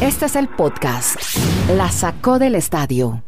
Este 0.00 0.26
es 0.26 0.36
el 0.36 0.48
podcast. 0.48 1.16
La 1.76 1.90
sacó 1.90 2.38
del 2.38 2.54
estadio. 2.54 3.22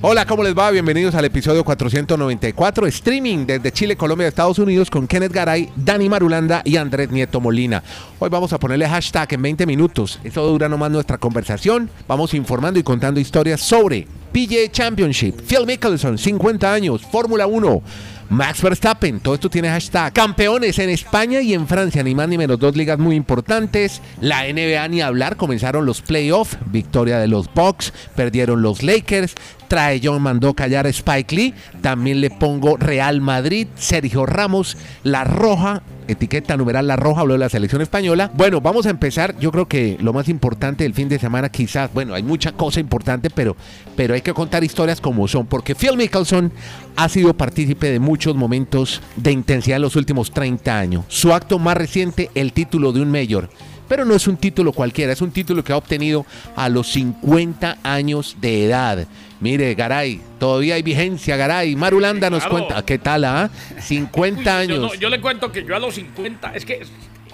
Hola, 0.00 0.26
¿cómo 0.26 0.44
les 0.44 0.56
va? 0.56 0.70
Bienvenidos 0.70 1.16
al 1.16 1.24
episodio 1.24 1.64
494, 1.64 2.86
streaming 2.86 3.46
desde 3.46 3.72
Chile, 3.72 3.96
Colombia, 3.96 4.28
Estados 4.28 4.58
Unidos 4.60 4.90
con 4.90 5.08
Kenneth 5.08 5.32
Garay, 5.32 5.70
Dani 5.74 6.08
Marulanda 6.08 6.62
y 6.64 6.76
Andrés 6.76 7.10
Nieto 7.10 7.40
Molina. 7.40 7.82
Hoy 8.20 8.28
vamos 8.30 8.52
a 8.52 8.60
ponerle 8.60 8.88
hashtag 8.88 9.34
en 9.34 9.42
20 9.42 9.66
minutos. 9.66 10.20
Eso 10.22 10.46
dura 10.46 10.68
nomás 10.68 10.92
nuestra 10.92 11.18
conversación. 11.18 11.90
Vamos 12.06 12.32
informando 12.34 12.78
y 12.78 12.84
contando 12.84 13.18
historias 13.18 13.60
sobre 13.60 14.06
PGA 14.32 14.70
Championship, 14.70 15.42
Phil 15.42 15.66
Mickelson, 15.66 16.16
50 16.16 16.72
años, 16.72 17.02
Fórmula 17.02 17.48
1. 17.48 17.82
Max 18.30 18.60
Verstappen, 18.60 19.20
todo 19.20 19.34
esto 19.34 19.48
tiene 19.48 19.68
hashtag. 19.68 20.12
Campeones 20.12 20.78
en 20.78 20.90
España 20.90 21.40
y 21.40 21.54
en 21.54 21.66
Francia, 21.66 22.02
ni 22.02 22.14
más 22.14 22.28
ni 22.28 22.36
menos, 22.36 22.58
dos 22.58 22.76
ligas 22.76 22.98
muy 22.98 23.16
importantes. 23.16 24.02
La 24.20 24.42
NBA 24.42 24.86
ni 24.88 25.00
hablar, 25.00 25.36
comenzaron 25.36 25.86
los 25.86 26.02
playoffs, 26.02 26.58
victoria 26.66 27.18
de 27.18 27.28
los 27.28 27.52
Bucks, 27.54 27.92
perdieron 28.14 28.60
los 28.60 28.82
Lakers. 28.82 29.34
Trae 29.68 30.00
John 30.02 30.22
mandó 30.22 30.54
callar 30.54 30.86
a 30.86 30.90
Spike 30.90 31.34
Lee. 31.34 31.54
También 31.80 32.20
le 32.20 32.30
pongo 32.30 32.76
Real 32.76 33.20
Madrid, 33.20 33.68
Sergio 33.76 34.26
Ramos, 34.26 34.76
La 35.04 35.24
Roja, 35.24 35.82
etiqueta 36.08 36.56
numeral 36.56 36.86
La 36.86 36.96
Roja, 36.96 37.20
habló 37.20 37.34
de 37.34 37.38
la 37.38 37.48
selección 37.48 37.82
española. 37.82 38.30
Bueno, 38.34 38.60
vamos 38.60 38.86
a 38.86 38.90
empezar. 38.90 39.38
Yo 39.38 39.52
creo 39.52 39.68
que 39.68 39.96
lo 40.00 40.12
más 40.12 40.28
importante 40.28 40.84
del 40.84 40.94
fin 40.94 41.08
de 41.08 41.18
semana, 41.18 41.50
quizás, 41.50 41.92
bueno, 41.92 42.14
hay 42.14 42.22
mucha 42.22 42.52
cosa 42.52 42.80
importante, 42.80 43.30
pero, 43.30 43.56
pero 43.94 44.14
hay 44.14 44.22
que 44.22 44.34
contar 44.34 44.64
historias 44.64 45.00
como 45.00 45.28
son, 45.28 45.46
porque 45.46 45.74
Phil 45.74 45.96
Mickelson 45.96 46.52
ha 46.96 47.08
sido 47.08 47.34
partícipe 47.34 47.90
de 47.90 48.00
muchos 48.00 48.34
momentos 48.34 49.02
de 49.16 49.32
intensidad 49.32 49.76
en 49.76 49.82
los 49.82 49.96
últimos 49.96 50.32
30 50.32 50.78
años. 50.78 51.04
Su 51.08 51.32
acto 51.32 51.58
más 51.58 51.76
reciente, 51.76 52.30
el 52.34 52.52
título 52.52 52.92
de 52.92 53.02
un 53.02 53.10
mayor. 53.10 53.50
Pero 53.88 54.04
no 54.04 54.14
es 54.14 54.26
un 54.28 54.36
título 54.36 54.72
cualquiera, 54.72 55.12
es 55.12 55.22
un 55.22 55.30
título 55.30 55.64
que 55.64 55.72
ha 55.72 55.76
obtenido 55.76 56.26
a 56.56 56.68
los 56.68 56.88
50 56.92 57.78
años 57.82 58.36
de 58.40 58.66
edad. 58.66 59.06
Mire, 59.40 59.74
Garay, 59.74 60.20
todavía 60.38 60.74
hay 60.74 60.82
vigencia, 60.82 61.36
Garay. 61.36 61.74
Marulanda 61.76 62.28
nos 62.28 62.40
Claro. 62.44 62.66
cuenta, 62.66 62.84
¿qué 62.84 62.98
tal, 62.98 63.24
ah? 63.24 63.50
50 63.80 64.40
Uy, 64.40 64.44
yo 64.44 64.50
años. 64.74 64.78
no- 64.80 64.94
Yo, 64.94 65.08
le 65.08 65.20
cuento 65.20 65.50
que 65.52 65.64
yo 65.64 65.74
a 65.74 65.78
los 65.78 65.94
50, 65.94 66.52
es 66.54 66.64
que, 66.64 66.84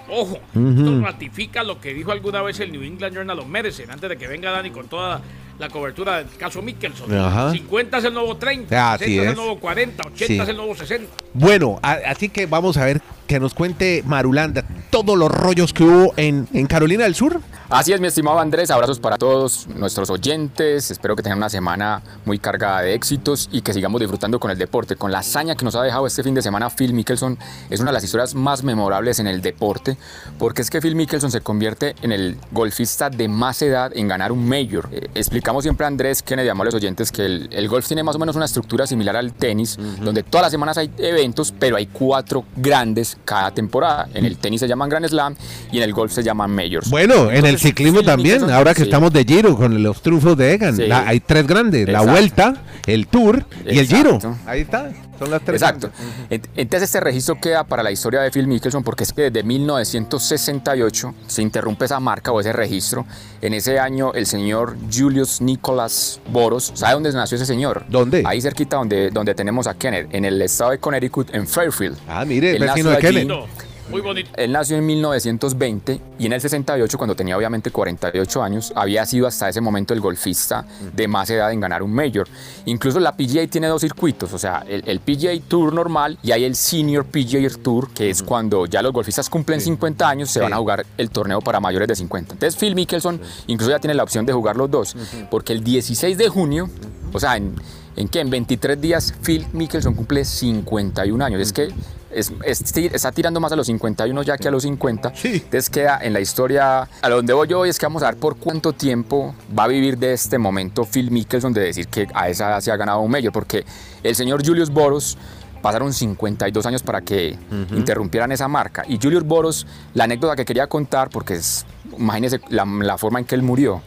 ojo, 0.09 0.39
esto 0.53 1.01
ratifica 1.01 1.63
lo 1.63 1.81
que 1.81 1.93
dijo 1.93 2.11
alguna 2.11 2.41
vez 2.41 2.59
el 2.59 2.71
New 2.71 2.83
England 2.83 3.15
Journal 3.15 3.39
of 3.39 3.47
Medicine, 3.47 3.91
antes 3.91 4.09
de 4.09 4.17
que 4.17 4.27
venga 4.27 4.51
Dani 4.51 4.69
con 4.69 4.87
toda 4.87 5.21
la 5.59 5.69
cobertura 5.69 6.17
del 6.17 6.27
caso 6.37 6.61
Mickelson. 6.61 7.13
Ajá. 7.17 7.51
50 7.51 7.97
es 7.97 8.03
el 8.05 8.13
nuevo 8.13 8.35
30, 8.37 8.93
Así 8.93 9.05
60 9.05 9.21
es. 9.21 9.25
es. 9.25 9.29
el 9.31 9.35
nuevo 9.37 9.59
40, 9.59 10.03
80 10.07 10.25
Sí. 10.25 10.39
es 10.39 10.49
el 10.49 10.57
nuevo 10.57 10.75
60. 10.75 11.07
Bueno, 11.33 11.79
a- 11.81 11.97
así 12.07 12.29
que 12.29 12.45
vamos 12.45 12.77
a 12.77 12.85
ver 12.85 13.01
que 13.27 13.39
nos 13.39 13.53
cuente 13.55 14.03
Marulanda 14.05 14.63
todos 14.91 15.17
los 15.17 15.31
rollos 15.31 15.73
que 15.73 15.83
hubo 15.83 16.13
en, 16.15 16.47
en 16.53 16.67
Carolina 16.67 17.05
del 17.05 17.15
Sur. 17.15 17.41
Así 17.69 17.91
es, 17.91 17.99
mi 17.99 18.05
estimado 18.05 18.39
Andrés, 18.39 18.69
abrazos 18.69 18.99
para 18.99 19.17
todos 19.17 19.67
nuestros 19.75 20.11
oyentes, 20.11 20.91
espero 20.91 21.15
que 21.15 21.23
tengan 21.23 21.39
una 21.39 21.49
semana 21.49 22.03
muy 22.25 22.37
cargada 22.37 22.81
de 22.81 22.93
éxitos 22.93 23.49
y 23.51 23.61
que 23.61 23.73
sigamos 23.73 23.99
disfrutando 23.99 24.39
con 24.39 24.51
el 24.51 24.57
deporte, 24.59 24.95
con 24.95 25.11
la 25.11 25.19
hazaña 25.19 25.55
que 25.55 25.65
nos 25.65 25.75
ha 25.75 25.81
dejado 25.81 26.05
este 26.05 26.21
fin 26.21 26.35
de 26.35 26.43
semana 26.43 26.69
Phil 26.69 26.93
Mickelson, 26.93 27.39
es 27.71 27.79
una 27.79 27.89
de 27.89 27.93
las 27.95 28.03
historias 28.03 28.35
más 28.35 28.61
memorables 28.63 29.17
en 29.19 29.25
el 29.25 29.41
deporte, 29.41 29.97
porque 30.37 30.61
es 30.61 30.69
que 30.69 30.79
Phil 30.79 30.93
Mickelson 30.95 31.31
se 31.31 31.41
convierte 31.41 31.95
en 32.03 32.11
el 32.11 32.37
golfista 32.51 33.09
de 33.09 33.27
más 33.27 33.59
edad 33.63 33.91
en 33.97 34.07
ganar 34.07 34.31
un 34.31 34.47
Major. 34.47 34.87
Eh, 34.91 35.07
explicamos 35.45 35.63
siempre 35.63 35.85
a 35.85 35.87
Andrés, 35.89 36.23
que 36.23 36.35
le 36.35 36.43
llamó 36.43 36.63
a 36.63 36.65
los 36.65 36.73
oyentes, 36.73 37.11
que 37.11 37.23
el, 37.23 37.49
el 37.51 37.67
golf 37.67 37.85
tiene 37.85 38.01
más 38.01 38.15
o 38.15 38.19
menos 38.19 38.35
una 38.35 38.45
estructura 38.45 38.87
similar 38.87 39.15
al 39.15 39.31
tenis, 39.31 39.77
donde 40.01 40.23
todas 40.23 40.45
las 40.45 40.51
semanas 40.51 40.75
hay 40.79 40.89
eventos, 40.97 41.53
pero 41.59 41.75
hay 41.77 41.85
cuatro 41.85 42.43
grandes 42.55 43.15
cada 43.25 43.51
temporada. 43.51 44.07
En 44.15 44.25
el 44.25 44.37
tenis 44.39 44.61
se 44.61 44.67
llaman 44.67 44.89
Grand 44.89 45.05
Slam 45.07 45.35
y 45.71 45.77
en 45.77 45.83
el 45.83 45.93
golf 45.93 46.11
se 46.13 46.23
llaman 46.23 46.49
Majors. 46.49 46.89
Bueno, 46.89 47.25
en 47.25 47.29
el 47.29 47.35
Entonces, 47.35 47.61
ciclismo 47.61 47.99
Phil 47.99 48.05
también, 48.07 48.41
Mickelson- 48.41 48.51
ahora 48.53 48.73
que 48.73 48.79
sí. 48.81 48.83
estamos 48.87 49.13
de 49.13 49.23
Giro 49.23 49.55
con 49.55 49.83
los 49.83 50.01
triunfos 50.01 50.35
de 50.35 50.51
Egan. 50.53 50.75
Sí. 50.77 50.87
La- 50.87 51.07
hay 51.07 51.19
tres 51.19 51.45
grandes, 51.45 51.85
la 51.87 51.99
Exacto. 51.99 52.11
Vuelta, 52.11 52.53
el 52.87 53.05
Tour 53.05 53.45
y 53.67 53.77
el 53.77 53.85
Giro. 53.87 54.15
Exacto. 54.15 54.37
Ahí 54.47 54.61
está, 54.61 54.89
son 55.17 55.31
las 55.31 55.41
tres 55.41 55.61
Exacto. 55.61 55.89
Entonces 56.29 56.83
este 56.83 56.99
registro 56.99 57.39
queda 57.39 57.63
para 57.63 57.83
la 57.83 57.91
historia 57.91 58.21
de 58.21 58.31
Phil 58.31 58.47
Mickelson 58.47 58.83
porque 58.83 59.03
es 59.03 59.13
que 59.13 59.23
desde 59.23 59.43
1968 59.43 61.15
se 61.27 61.41
interrumpe 61.41 61.85
esa 61.85 61.99
marca 61.99 62.31
o 62.31 62.39
ese 62.39 62.53
registro. 62.53 63.05
En 63.41 63.53
ese 63.53 63.79
año 63.79 64.13
el 64.13 64.25
señor 64.25 64.75
Julius 64.91 65.41
Nicholas 65.41 66.19
Boros, 66.29 66.71
¿sabe 66.75 66.93
dónde 66.93 67.11
nació 67.13 67.35
ese 67.35 67.45
señor? 67.45 67.85
¿Dónde? 67.89 68.23
Ahí 68.25 68.41
cerquita 68.41 68.77
donde, 68.77 69.09
donde 69.11 69.35
tenemos 69.35 69.67
a 69.67 69.73
Kenneth, 69.73 70.13
en 70.13 70.25
el 70.25 70.41
estado 70.41 70.71
de 70.71 70.79
Connecticut, 70.79 71.33
en 71.33 71.47
Fairfield. 71.47 71.97
Ah, 72.07 72.25
mire, 72.25 72.55
Él 72.55 72.59
vecino 72.59 72.91
nació 72.91 73.09
de. 73.09 73.25
Kenneth. 73.25 73.74
Muy 73.89 74.01
bonito. 74.01 74.31
Él 74.35 74.51
nació 74.51 74.77
en 74.77 74.85
1920 74.85 76.01
y 76.17 76.25
en 76.25 76.33
el 76.33 76.41
68, 76.41 76.97
cuando 76.97 77.15
tenía 77.15 77.37
obviamente 77.37 77.69
48 77.71 78.41
años, 78.43 78.73
había 78.75 79.05
sido 79.05 79.27
hasta 79.27 79.47
ese 79.49 79.61
momento 79.61 79.93
el 79.93 80.01
golfista 80.01 80.65
de 80.95 81.07
más 81.07 81.29
edad 81.29 81.51
en 81.51 81.59
ganar 81.59 81.83
un 81.83 81.93
Major. 81.93 82.27
Incluso 82.65 82.99
la 82.99 83.15
PGA 83.15 83.47
tiene 83.47 83.67
dos 83.67 83.81
circuitos, 83.81 84.33
o 84.33 84.39
sea, 84.39 84.63
el, 84.67 84.83
el 84.87 84.99
PGA 85.01 85.39
Tour 85.47 85.73
normal 85.73 86.17
y 86.23 86.31
hay 86.31 86.43
el 86.45 86.55
Senior 86.55 87.05
PGA 87.05 87.47
Tour, 87.61 87.89
que 87.91 88.09
es 88.09 88.23
cuando 88.23 88.65
ya 88.65 88.81
los 88.81 88.91
golfistas 88.91 89.29
cumplen 89.29 89.61
50 89.61 90.07
años, 90.09 90.29
se 90.29 90.39
Sí. 90.39 90.43
van 90.43 90.53
a 90.53 90.57
jugar 90.57 90.85
el 90.97 91.09
torneo 91.11 91.41
para 91.41 91.59
mayores 91.59 91.87
de 91.87 91.95
50. 91.95 92.33
Entonces 92.33 92.59
Phil 92.59 92.73
Mickelson 92.75 93.21
incluso 93.47 93.71
ya 93.71 93.79
tiene 93.79 93.93
la 93.93 94.03
opción 94.03 94.25
de 94.25 94.33
jugar 94.33 94.55
los 94.57 94.69
dos, 94.71 94.95
porque 95.29 95.53
el 95.53 95.63
16 95.63 96.17
de 96.17 96.27
junio, 96.29 96.69
o 97.13 97.19
sea, 97.19 97.37
en, 97.37 97.55
¿en 97.95 98.07
qué? 98.07 98.19
En 98.21 98.29
23 98.29 98.79
días, 98.79 99.13
Phil 99.23 99.45
Mickelson 99.53 99.93
cumple 99.95 100.23
51 100.25 101.23
años. 101.25 101.41
Es 101.41 101.53
que 101.53 101.69
es, 102.11 102.31
es- 102.43 102.75
está 102.77 103.11
tirando 103.11 103.39
más 103.39 103.51
a 103.51 103.55
los 103.55 103.67
51 103.67 104.23
ya 104.23 104.37
que 104.37 104.47
a 104.47 104.51
los 104.51 104.63
50. 104.63 105.13
Sí. 105.15 105.33
Entonces 105.43 105.69
queda 105.69 105.99
en 106.01 106.13
la 106.13 106.19
historia. 106.21 106.87
A 107.01 107.09
donde 107.09 107.33
voy 107.33 107.47
yo 107.47 107.59
hoy 107.59 107.69
es 107.69 107.77
que 107.79 107.85
vamos 107.85 108.03
a 108.03 108.07
ver 108.11 108.15
por 108.19 108.37
cuánto 108.37 108.73
tiempo 108.73 109.35
va 109.57 109.63
a 109.65 109.67
vivir 109.67 109.97
de 109.97 110.13
este 110.13 110.37
momento 110.37 110.85
Phil 110.85 111.11
Mickelson 111.11 111.51
de 111.53 111.61
decir 111.61 111.87
que 111.87 112.07
a 112.13 112.29
esa 112.29 112.47
edad 112.49 112.61
se 112.61 112.71
ha 112.71 112.77
ganado 112.77 112.99
un 113.01 113.11
mayor. 113.11 113.33
Porque 113.33 113.65
el 114.03 114.15
señor 114.15 114.45
Julius 114.45 114.69
Boros 114.69 115.17
pasaron 115.61 115.91
52 115.93 116.65
años 116.67 116.83
para 116.83 117.01
que 117.01 117.37
interrumpieran 117.75 118.31
esa 118.31 118.47
marca. 118.47 118.83
Y 118.87 118.99
Julius 119.01 119.23
Boros, 119.23 119.65
la 119.93 120.03
anécdota 120.03 120.35
que 120.35 120.45
quería 120.45 120.67
contar, 120.67 121.09
porque 121.09 121.33
es, 121.35 121.65
imagínense 121.97 122.39
la, 122.49 122.65
la 122.65 122.97
forma 122.99 123.19
en 123.19 123.25
que 123.25 123.33
él 123.35 123.41
murió 123.41 123.81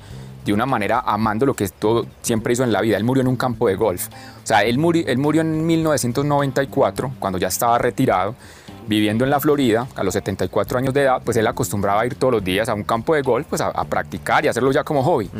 de 0.49 0.55
una 0.55 0.67
manera 0.67 1.01
amando 1.07 1.47
lo 1.47 1.55
que 1.55 1.69
todo 1.69 2.07
siempre 2.23 2.53
hizo 2.53 2.65
en 2.65 2.73
la 2.73 2.81
vida. 2.81 2.97
Él 2.97 3.05
murió 3.05 3.21
en 3.23 3.29
un 3.29 3.37
campo 3.37 3.69
de 3.69 3.75
golf. 3.77 4.09
O 4.09 4.47
sea, 4.47 4.63
él, 4.65 4.79
muri- 4.79 5.05
él 5.07 5.19
murió 5.19 5.43
en 5.43 5.67
1994, 6.23 7.13
cuando 7.19 7.39
ya 7.39 7.49
estaba 7.49 7.79
retirado, 7.79 8.35
viviendo 8.87 9.25
en 9.25 9.31
la 9.31 9.41
Florida, 9.41 9.87
a 9.95 10.03
los 10.03 10.15
74 10.15 10.79
años 10.79 10.95
de 10.95 11.03
edad, 11.03 11.21
pues 11.25 11.37
él 11.37 11.47
acostumbraba 11.47 12.01
a 12.03 12.07
ir 12.07 12.15
todos 12.15 12.33
los 12.33 12.45
días 12.45 12.69
a 12.69 12.75
un 12.75 12.85
campo 12.85 13.15
de 13.15 13.23
golf, 13.23 13.47
pues 13.49 13.61
a, 13.61 13.67
a 13.69 13.85
practicar 13.85 14.45
y 14.45 14.49
hacerlo 14.49 14.73
ya 14.73 14.85
como 14.85 15.03
hobby. 15.03 15.31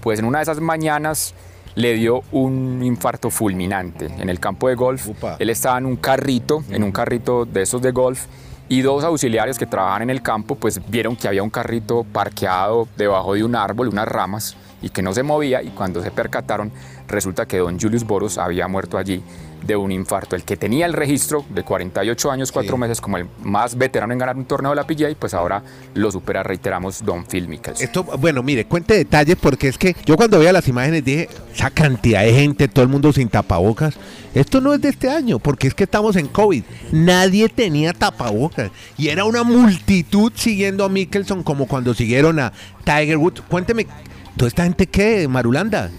Pues 0.00 0.18
en 0.18 0.24
una 0.24 0.38
de 0.38 0.42
esas 0.44 0.60
mañanas 0.60 1.34
le 1.74 1.94
dio 1.94 2.22
un 2.32 2.82
infarto 2.82 3.30
fulminante 3.30 4.06
en 4.18 4.28
el 4.28 4.38
campo 4.38 4.68
de 4.68 4.74
golf. 4.74 5.08
Upa. 5.08 5.36
Él 5.38 5.50
estaba 5.50 5.78
en 5.78 5.86
un 5.86 5.96
carrito, 5.96 6.62
en 6.70 6.82
un 6.84 6.92
carrito 6.92 7.44
de 7.46 7.62
esos 7.62 7.80
de 7.82 7.90
golf, 7.90 8.26
y 8.72 8.80
dos 8.80 9.04
auxiliares 9.04 9.58
que 9.58 9.66
trabajan 9.66 10.00
en 10.00 10.08
el 10.08 10.22
campo 10.22 10.54
pues 10.54 10.80
vieron 10.88 11.14
que 11.14 11.28
había 11.28 11.42
un 11.42 11.50
carrito 11.50 12.06
parqueado 12.10 12.88
debajo 12.96 13.34
de 13.34 13.44
un 13.44 13.54
árbol, 13.54 13.88
unas 13.88 14.08
ramas, 14.08 14.56
y 14.80 14.88
que 14.88 15.02
no 15.02 15.12
se 15.12 15.22
movía 15.22 15.62
y 15.62 15.68
cuando 15.68 16.02
se 16.02 16.10
percataron 16.10 16.72
resulta 17.06 17.44
que 17.44 17.58
don 17.58 17.78
Julius 17.78 18.04
Boros 18.04 18.38
había 18.38 18.68
muerto 18.68 18.96
allí 18.96 19.22
de 19.64 19.76
un 19.76 19.92
infarto. 19.92 20.36
El 20.36 20.42
que 20.44 20.56
tenía 20.56 20.86
el 20.86 20.92
registro 20.92 21.44
de 21.50 21.62
48 21.62 22.30
años, 22.30 22.52
4 22.52 22.74
Sí. 22.76 22.80
meses 22.80 23.00
como 23.00 23.16
el 23.16 23.26
más 23.42 23.76
veterano 23.76 24.12
en 24.12 24.18
ganar 24.18 24.36
un 24.36 24.44
torneo 24.44 24.70
de 24.72 24.76
la 24.76 24.86
PGA, 24.86 25.14
pues 25.18 25.34
ahora 25.34 25.62
lo 25.94 26.10
supera, 26.10 26.42
reiteramos, 26.42 27.04
don 27.04 27.24
Phil 27.26 27.48
Mickelson. 27.48 27.84
Esto, 27.84 28.02
bueno, 28.04 28.42
mire, 28.42 28.64
cuente 28.66 28.94
detalles 28.94 29.36
porque 29.40 29.68
es 29.68 29.78
que 29.78 29.94
yo 30.04 30.16
cuando 30.16 30.38
veía 30.38 30.52
las 30.52 30.68
imágenes 30.68 31.04
dije, 31.04 31.28
esa 31.54 31.70
cantidad 31.70 32.22
de 32.22 32.32
gente, 32.32 32.68
todo 32.68 32.82
el 32.82 32.88
mundo 32.90 33.12
sin 33.12 33.28
tapabocas. 33.28 33.94
Esto 34.34 34.60
no 34.60 34.72
es 34.72 34.80
de 34.80 34.88
este 34.88 35.10
año, 35.10 35.38
porque 35.38 35.66
es 35.68 35.74
que 35.74 35.84
estamos 35.84 36.16
en 36.16 36.26
COVID. 36.26 36.62
Nadie 36.90 37.48
tenía 37.50 37.92
tapabocas. 37.92 38.70
Y 38.96 39.08
era 39.08 39.24
una 39.24 39.42
multitud 39.42 40.32
siguiendo 40.34 40.84
a 40.84 40.88
Mickelson 40.88 41.42
como 41.42 41.66
cuando 41.66 41.92
siguieron 41.92 42.38
a 42.40 42.52
Tiger 42.84 43.18
Woods. 43.18 43.42
Cuénteme, 43.48 43.86
¿toda 44.36 44.48
esta 44.48 44.64
gente 44.64 44.86
qué, 44.86 45.28
Marulanda? 45.28 45.90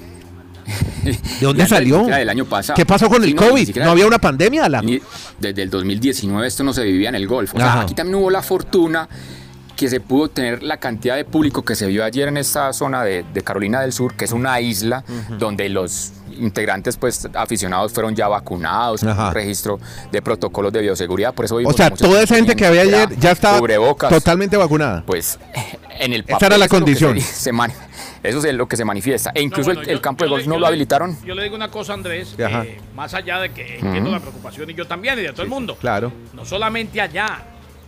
¿De 1.03 1.17
dónde 1.41 1.65
salió? 1.67 2.03
del 2.05 2.29
año 2.29 2.45
pasado. 2.45 2.75
¿Qué 2.75 2.85
pasó 2.85 3.09
con 3.09 3.21
Sí, 3.23 3.29
el 3.29 3.35
no, 3.35 3.47
COVID? 3.49 3.77
¿No 3.77 3.91
había 3.91 4.07
una 4.07 4.19
pandemia? 4.19 4.69
La... 4.69 4.81
Ni- 4.81 5.01
desde 5.39 5.61
el 5.63 5.69
2019 5.69 6.47
esto 6.47 6.63
no 6.63 6.73
se 6.73 6.83
vivía 6.83 7.09
en 7.09 7.15
el 7.15 7.27
golf. 7.27 7.53
O 7.53 7.57
sea, 7.57 7.81
aquí 7.81 7.93
también 7.93 8.15
hubo 8.15 8.29
la 8.29 8.41
fortuna 8.41 9.07
que 9.75 9.89
se 9.89 9.99
pudo 9.99 10.29
tener 10.29 10.61
la 10.61 10.77
cantidad 10.77 11.15
de 11.15 11.25
público 11.25 11.65
que 11.65 11.75
se 11.75 11.87
vio 11.87 12.03
ayer 12.05 12.27
en 12.27 12.37
esta 12.37 12.71
zona 12.73 13.03
de, 13.03 13.25
de 13.33 13.41
Carolina 13.41 13.81
del 13.81 13.91
Sur, 13.91 14.13
que 14.13 14.25
es 14.25 14.31
una 14.31 14.61
isla 14.61 15.03
donde 15.39 15.67
los 15.67 16.11
integrantes 16.39 16.95
pues 16.97 17.27
aficionados 17.33 17.91
fueron 17.91 18.15
ya 18.15 18.27
vacunados, 18.27 19.03
Ajá. 19.03 19.29
un 19.29 19.33
registro 19.33 19.79
de 20.11 20.21
protocolos 20.21 20.71
de 20.73 20.81
bioseguridad, 20.81 21.33
por 21.33 21.45
eso 21.45 21.55
O 21.55 21.57
vimos 21.57 21.75
sea, 21.75 21.89
mucha 21.89 22.05
toda 22.05 22.21
esa 22.23 22.35
gente 22.35 22.55
que 22.55 22.65
había 22.65 22.81
ayer 22.81 23.09
ya 23.19 23.31
estaba 23.31 23.59
totalmente 24.09 24.57
vacunada. 24.57 25.03
pues 25.05 25.37
en 25.99 26.13
el 26.13 26.21
Esa 26.21 26.27
papel 26.33 26.45
era 26.47 26.57
la 26.59 26.67
condición. 26.67 27.19
se- 27.19 27.33
se 27.33 27.51
eso 28.23 28.39
es 28.45 28.53
lo 28.55 28.67
que 28.67 28.77
se 28.77 28.85
manifiesta. 28.85 29.31
E 29.35 29.41
incluso 29.41 29.69
No, 29.71 29.75
bueno, 29.75 29.81
el, 29.83 29.89
el 29.89 29.95
yo- 29.97 30.01
campo 30.01 30.23
yo 30.23 30.25
de 30.25 30.29
golf 30.31 30.43
le- 30.43 30.47
no 30.49 30.55
lo 30.55 30.61
le- 30.61 30.67
habilitaron. 30.67 31.17
Yo 31.25 31.35
le 31.35 31.43
digo 31.43 31.55
una 31.55 31.69
cosa, 31.69 31.93
Andrés, 31.93 32.33
que 32.37 32.79
más 32.95 33.13
allá 33.13 33.39
de 33.39 33.51
que 33.51 33.79
entiendo 33.79 34.09
la 34.11 34.19
preocupación 34.19 34.69
y 34.69 34.73
yo 34.73 34.85
también 34.87 35.19
y 35.19 35.23
de 35.23 35.31
todo 35.33 35.43
el 35.43 35.49
mundo, 35.49 35.75
Claro. 35.75 36.11
no 36.33 36.45
solamente 36.45 36.99
allá, 37.01 37.43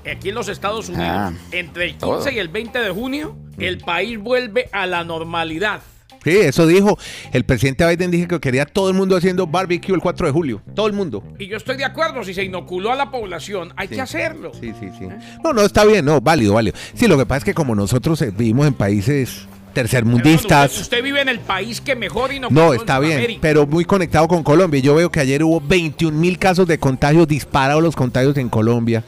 aquí 0.10 0.30
en 0.30 0.36
los 0.36 0.48
Estados 0.50 0.90
Unidos, 0.90 1.08
Ah, 1.10 1.32
entre 1.52 1.86
el 1.86 1.92
15 1.92 2.00
todo. 2.06 2.30
y 2.30 2.40
el 2.40 2.50
20 2.50 2.80
de 2.80 2.90
junio, 2.92 3.36
el 3.58 3.78
país 3.80 4.20
vuelve 4.20 4.70
a 4.72 4.86
la 4.86 5.04
normalidad. 5.04 5.82
Sí, 6.24 6.32
eso 6.40 6.66
dijo. 6.66 6.98
El 7.34 7.44
presidente 7.46 7.86
Biden 7.88 8.10
dijo 8.10 8.28
que 8.28 8.40
quería 8.40 8.66
todo 8.66 8.90
el 8.90 8.96
mundo 8.96 9.16
haciendo 9.16 9.46
barbecue 9.46 9.94
el 9.94 10.02
4 10.02 10.26
de 10.26 10.34
julio. 10.34 10.60
Todo 10.74 10.88
el 10.88 10.94
mundo. 10.94 11.24
Y 11.38 11.46
yo 11.48 11.56
estoy 11.58 11.78
de 11.78 11.86
acuerdo, 11.86 12.24
si 12.24 12.34
se 12.34 12.44
inoculó 12.44 12.92
a 12.92 12.96
la 12.96 13.12
población, 13.12 13.74
hay 13.78 13.88
que 13.90 14.02
hacerlo. 14.02 14.52
Sí, 14.60 14.74
sí, 14.80 14.90
sí. 14.98 15.08
No, 15.44 15.54
no, 15.54 15.62
está 15.62 15.86
bien, 15.86 16.04
no, 16.04 16.20
válido, 16.22 16.56
válido. 16.56 16.76
Sí, 16.96 17.06
lo 17.08 17.16
que 17.16 17.28
pasa 17.28 17.38
es 17.40 17.44
que 17.46 17.54
como 17.54 17.76
nosotros 17.76 18.20
eh, 18.24 18.32
vivimos 18.36 18.66
en 18.66 18.74
países 18.74 19.48
tercermundistas. 19.75 20.72
Usted, 20.72 20.81
usted 20.81 21.04
vive 21.04 21.22
en 21.22 21.30
el 21.30 21.39
país 21.39 21.81
que 21.81 21.95
mejor 21.95 22.33
inoculó 22.33 22.60
No, 22.60 22.74
en 22.74 22.80
está 22.80 22.98
bien, 22.98 23.38
pero 23.39 23.68
muy 23.68 23.86
conectado 23.86 24.27
con 24.27 24.42
Colombia. 24.42 24.80
Yo 24.80 24.95
veo 24.95 25.12
que 25.12 25.19
ayer 25.19 25.44
hubo 25.44 25.62
21 25.62 26.18
mil 26.18 26.39
casos 26.39 26.68
de 26.68 26.80
contagios, 26.80 27.27
disparados 27.27 27.83
los 27.83 27.95
contagios 27.95 28.36
en 28.38 28.50
Colombia. 28.50 29.04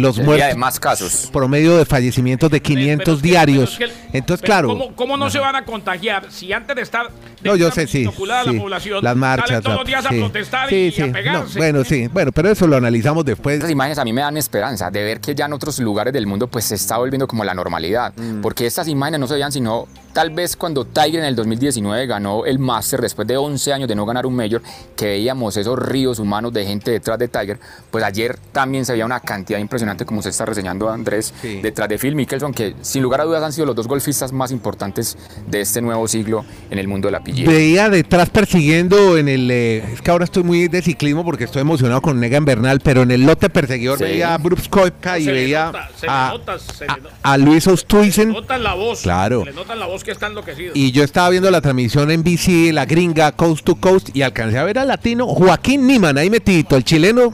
Los 0.00 0.18
muertos, 0.18 0.56
más 0.56 0.78
casos. 0.80 1.28
promedio 1.32 1.76
de 1.76 1.84
fallecimientos 1.84 2.50
de 2.50 2.60
Pero 2.60 2.74
500 2.74 3.16
es 3.16 3.22
que- 3.22 3.28
diarios. 3.28 3.74
pero 3.78 3.90
es 3.90 3.96
que 3.96 4.00
el- 4.08 4.14
Entonces, 4.14 4.40
pero 4.42 4.46
claro. 4.52 4.68
¿Cómo, 4.68 4.94
cómo 4.96 5.16
no 5.16 5.30
se 5.30 5.38
van 5.38 5.56
a 5.56 5.64
contagiar 5.64 6.30
si 6.30 6.52
antes 6.52 6.74
de 6.76 6.82
estar 6.82 7.08
de 7.10 7.48
No, 7.50 7.56
yo 7.56 7.70
sé, 7.70 7.86
sí. 7.86 8.02
inoculada 8.02 8.44
sí. 8.44 8.52
la 8.54 8.60
población 8.60 9.04
Las 9.04 9.16
marchas. 9.16 9.48
salen 9.48 9.62
todos 9.62 9.76
los 9.78 9.86
días 9.86 10.04
a 10.06 10.08
protestar 10.10 10.68
Sí, 10.68 10.76
y 10.76 10.90
sí. 10.92 11.02
a 11.02 11.06
No, 11.06 11.12
pegarse? 11.12 11.58
bueno, 11.58 11.84
sí, 11.84 12.08
bueno, 12.08 12.32
pero 12.32 12.50
eso 12.50 12.66
lo 12.66 12.76
analizamos 12.76 13.24
después. 13.24 13.58
Esas 13.58 13.70
imágenes 13.70 13.98
a 13.98 14.04
mí 14.04 14.12
me 14.12 14.20
dan 14.22 14.36
esperanza 14.36 14.90
de 14.90 15.02
ver 15.04 15.20
que 15.20 15.34
ya 15.34 15.46
en 15.46 15.52
otros 15.52 15.78
lugares 15.80 16.12
del 16.12 16.26
mundo 16.26 16.46
pues 16.48 16.64
se 16.66 16.74
está 16.74 16.98
volviendo 16.98 17.26
como 17.26 17.44
la 17.44 17.54
normalidad. 17.54 18.12
Mm. 18.16 18.40
Porque 18.40 18.66
estas 18.66 18.88
imágenes 18.88 19.20
no 19.20 19.26
se 19.26 19.34
veían 19.34 19.52
sino 19.52 19.86
tal 20.12 20.30
vez 20.30 20.56
cuando 20.56 20.84
Tiger 20.84 21.20
en 21.20 21.26
el 21.26 21.36
2019 21.36 22.06
ganó 22.06 22.44
el 22.44 22.58
Master 22.58 23.00
después 23.00 23.28
de 23.28 23.36
11 23.36 23.72
años 23.72 23.88
de 23.88 23.94
no 23.94 24.04
ganar 24.04 24.26
un 24.26 24.34
Major, 24.34 24.60
que 24.96 25.06
veíamos 25.06 25.56
esos 25.56 25.78
ríos 25.78 26.18
humanos 26.18 26.52
de 26.52 26.64
gente 26.66 26.90
detrás 26.90 27.18
de 27.18 27.28
Tiger. 27.28 27.58
Pues 27.90 28.02
ayer 28.04 28.36
también 28.52 28.84
se 28.84 28.92
veía 28.92 29.06
una 29.06 29.20
cantidad 29.20 29.58
impresionante 29.58 29.87
como 29.96 30.20
usted 30.20 30.30
está 30.30 30.44
reseñando 30.44 30.88
Andrés, 30.90 31.32
Sí. 31.40 31.60
detrás 31.62 31.88
de 31.88 31.98
Phil 31.98 32.14
Mickelson, 32.14 32.52
que 32.52 32.74
sin 32.82 33.02
lugar 33.02 33.20
a 33.20 33.24
dudas 33.24 33.42
han 33.42 33.52
sido 33.52 33.66
los 33.66 33.76
dos 33.76 33.86
golfistas 33.88 34.32
más 34.32 34.50
importantes 34.50 35.16
de 35.46 35.60
este 35.60 35.80
nuevo 35.80 36.06
siglo 36.08 36.44
en 36.70 36.78
el 36.78 36.88
mundo 36.88 37.08
de 37.08 37.12
la 37.12 37.20
PGA. 37.20 37.50
Veía 37.50 37.88
detrás 37.88 38.30
persiguiendo 38.30 39.16
en 39.18 39.28
el. 39.28 39.50
eh, 39.50 39.84
es 39.92 40.02
que 40.02 40.10
ahora 40.10 40.24
estoy 40.24 40.42
muy 40.42 40.68
de 40.68 40.82
ciclismo 40.82 41.24
porque 41.24 41.44
estoy 41.44 41.62
emocionado 41.62 42.00
con 42.02 42.18
Negan 42.20 42.44
Bernal, 42.44 42.80
pero 42.80 43.02
en 43.02 43.10
el 43.10 43.22
lote 43.24 43.48
perseguidor 43.50 43.98
Sí. 43.98 44.04
veía 44.04 44.34
a 44.34 44.38
Brooks 44.38 44.68
Koepka 44.68 45.18
y 45.18 45.24
Se 45.24 45.32
veía 45.32 45.66
nota, 45.66 45.90
se 45.98 46.06
a, 46.08 46.28
nota, 46.32 46.58
se 46.58 46.84
a- 46.84 46.96
nota. 46.96 47.08
a 47.22 47.38
Luis 47.38 47.66
Ostuisen. 47.66 48.30
Nota 48.32 48.56
en 48.56 48.62
la 48.64 48.74
voz. 48.74 49.02
Claro. 49.02 49.44
Le 49.44 49.52
nota 49.52 49.72
en 49.74 49.78
la 49.80 49.86
voz 49.86 50.04
que 50.04 50.10
está 50.10 50.26
enloquecido. 50.26 50.72
Y 50.74 50.92
yo 50.92 51.04
estaba 51.04 51.30
viendo 51.30 51.50
la 51.50 51.60
transmisión 51.60 52.10
en 52.10 52.22
BC, 52.22 52.72
la 52.72 52.84
gringa, 52.86 53.32
Coast 53.32 53.64
to 53.64 53.76
Coast, 53.76 54.10
y 54.14 54.22
alcancé 54.22 54.58
a 54.58 54.64
ver 54.64 54.78
al 54.78 54.88
latino 54.88 55.26
Joaquín 55.26 55.86
Niman, 55.86 56.18
ahí 56.18 56.30
metidito. 56.30 56.76
El 56.76 56.84
chileno 56.84 57.32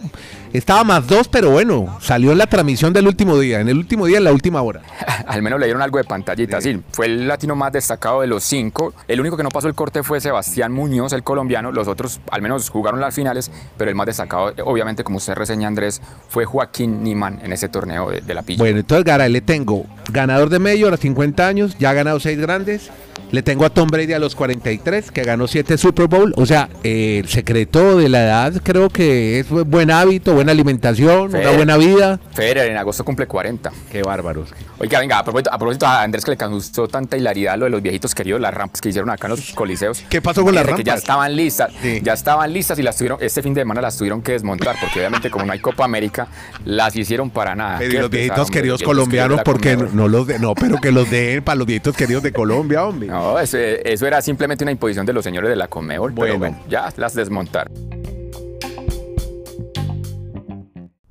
estaba 0.59 0.85
más 0.85 1.07
dos, 1.07 1.27
pero 1.27 1.51
bueno, 1.51 1.99
salió 2.01 2.31
en 2.31 2.39
la 2.39 2.47
transmisión 2.47 2.93
del 2.93 3.09
último 3.09 3.39
día, 3.39 3.61
en 3.61 3.69
el 3.69 3.77
último 3.77 4.07
día, 4.07 4.19
en 4.19 4.25
la 4.25 4.33
última 4.33 4.63
hora. 4.63 4.83
Al 5.27 5.43
menos 5.43 5.59
le 5.59 5.67
dieron 5.67 5.83
algo 5.83 5.99
de 5.99 6.05
pantallita. 6.05 6.61
Sí. 6.61 6.81
fue 6.93 7.07
el 7.07 7.27
latino 7.27 7.57
más 7.57 7.73
destacado 7.73 8.21
de 8.21 8.29
los 8.29 8.45
cinco. 8.45 8.95
El 9.09 9.21
único 9.21 9.37
que 9.37 9.43
no 9.43 9.49
pasó 9.49 9.67
el 9.67 9.75
corte 9.75 10.05
fue 10.05 10.21
Sebastián 10.21 10.73
Muñoz, 10.73 11.13
el 11.13 11.25
colombiano. 11.25 11.73
Los 11.73 11.89
otros, 11.89 12.21
al 12.31 12.41
menos, 12.41 12.71
jugaron 12.71 13.01
las 13.01 13.15
finales, 13.15 13.51
pero 13.77 13.91
el 13.91 13.97
más 13.97 14.07
destacado, 14.07 14.55
obviamente, 14.65 15.03
como 15.03 15.17
usted 15.17 15.35
reseña, 15.35 15.67
Andrés, 15.67 16.01
fue 16.29 16.45
Joaquín 16.45 17.03
Niman 17.03 17.41
en 17.43 17.53
ese 17.53 17.69
torneo 17.69 18.11
de, 18.11 18.21
de 18.21 18.35
la 18.35 18.43
pilla. 18.43 18.59
Bueno, 18.59 18.79
entonces 18.79 19.05
Garay 19.05 19.33
le 19.33 19.41
tengo 19.41 19.87
ganador 20.13 20.51
de 20.51 20.61
Mayor 20.61 20.95
a 20.95 20.97
50 20.97 21.47
años, 21.49 21.77
ya 21.79 21.91
ha 21.91 21.95
ganado 21.95 22.21
seis 22.21 22.39
grandes. 22.39 22.91
Le 23.35 23.43
tengo 23.43 23.65
a 23.65 23.71
Tom 23.71 23.89
Brady 23.89 24.13
a 24.13 24.21
los 24.21 24.37
43, 24.37 25.11
que 25.11 25.25
ganó 25.25 25.49
siete 25.49 25.77
Super 25.77 26.07
Bowl. 26.07 26.33
O 26.37 26.47
sea, 26.47 26.69
eh, 26.85 27.19
el 27.21 27.29
secreto 27.29 27.99
de 27.99 28.09
la 28.09 28.23
edad 28.23 28.53
creo 28.63 28.91
que 28.91 29.41
es 29.41 29.49
buen 29.51 29.91
hábito, 29.91 30.35
buena 30.35 30.53
alimentación, 30.53 31.35
una 31.35 31.51
buena 31.51 31.77
vida. 31.77 32.21
Federer 32.33 32.71
en 32.71 32.77
agosto 32.77 33.05
cumple 33.05 33.27
40. 33.27 33.73
Qué 33.91 34.05
bárbaros. 34.05 34.51
Oiga, 34.79 35.01
venga, 35.01 35.19
a 35.19 35.25
propósito, 35.25 35.53
a 35.53 35.59
propósito 35.59 35.85
a 35.85 36.03
Andrés 36.03 36.25
que 36.25 36.31
le 36.31 36.37
causó 36.37 36.87
tanta 36.87 37.17
hilaridad 37.17 37.59
lo 37.59 37.65
de 37.65 37.73
los 37.73 37.83
viejitos 37.83 38.15
queridos, 38.15 38.41
las 38.41 38.55
rampas 38.55 38.81
que 38.81 38.91
hicieron 38.91 39.11
acá 39.11 39.27
en 39.27 39.33
los 39.33 39.51
coliseos. 39.53 40.05
¿Qué 40.09 40.23
pasó 40.23 40.45
con 40.45 40.55
las 40.55 40.63
Fíjate 40.63 40.83
que 40.85 40.87
ya 40.87 40.93
rampas? 40.93 41.03
estaban 41.03 41.35
listas, 41.37 41.73
Sí. 41.83 42.01
ya 42.05 42.13
estaban 42.13 42.53
listas 42.53 42.79
y 42.79 42.83
las 42.85 42.97
tuvieron, 42.97 43.19
este 43.21 43.43
fin 43.43 43.53
de 43.55 43.63
semana 43.63 43.81
las 43.81 43.97
tuvieron 43.97 44.23
que 44.23 44.31
desmontar, 44.33 44.77
porque 44.81 45.01
obviamente 45.01 45.29
como 45.31 45.45
no 45.45 45.53
hay 45.53 45.59
Copa 45.59 45.85
América, 45.85 46.29
las 46.65 46.95
hicieron 46.95 47.31
para 47.31 47.57
nada. 47.57 47.79
Pero 47.79 48.03
los 48.03 48.11
viejitos 48.11 48.39
hombre, 48.39 48.53
queridos 48.61 48.79
queridos 48.79 48.83
colombianos, 48.83 49.41
porque 49.45 49.77
no 49.77 50.07
los 50.07 50.29
de, 50.29 50.39
no, 50.39 50.55
pero 50.55 50.81
que 50.81 50.93
los 50.93 51.11
den 51.11 51.43
para 51.43 51.57
los 51.57 51.67
viejitos 51.67 51.97
queridos 51.97 52.23
de 52.23 52.33
Colombia, 52.33 52.85
hombre. 52.85 53.09
No, 53.09 53.24
eso, 53.41 53.59
eso 53.59 54.07
era 54.07 54.21
simplemente 54.23 54.65
una 54.65 54.73
imposición 54.73 55.07
de 55.07 55.13
los 55.13 55.25
señores 55.25 55.51
de 55.51 55.57
la 55.57 55.69
Conmebol, 55.69 56.13
Bueno. 56.13 56.35
pero 56.35 56.39
bueno, 56.39 56.65
ya 56.69 56.93
las 56.97 57.15
desmontaron. 57.15 57.73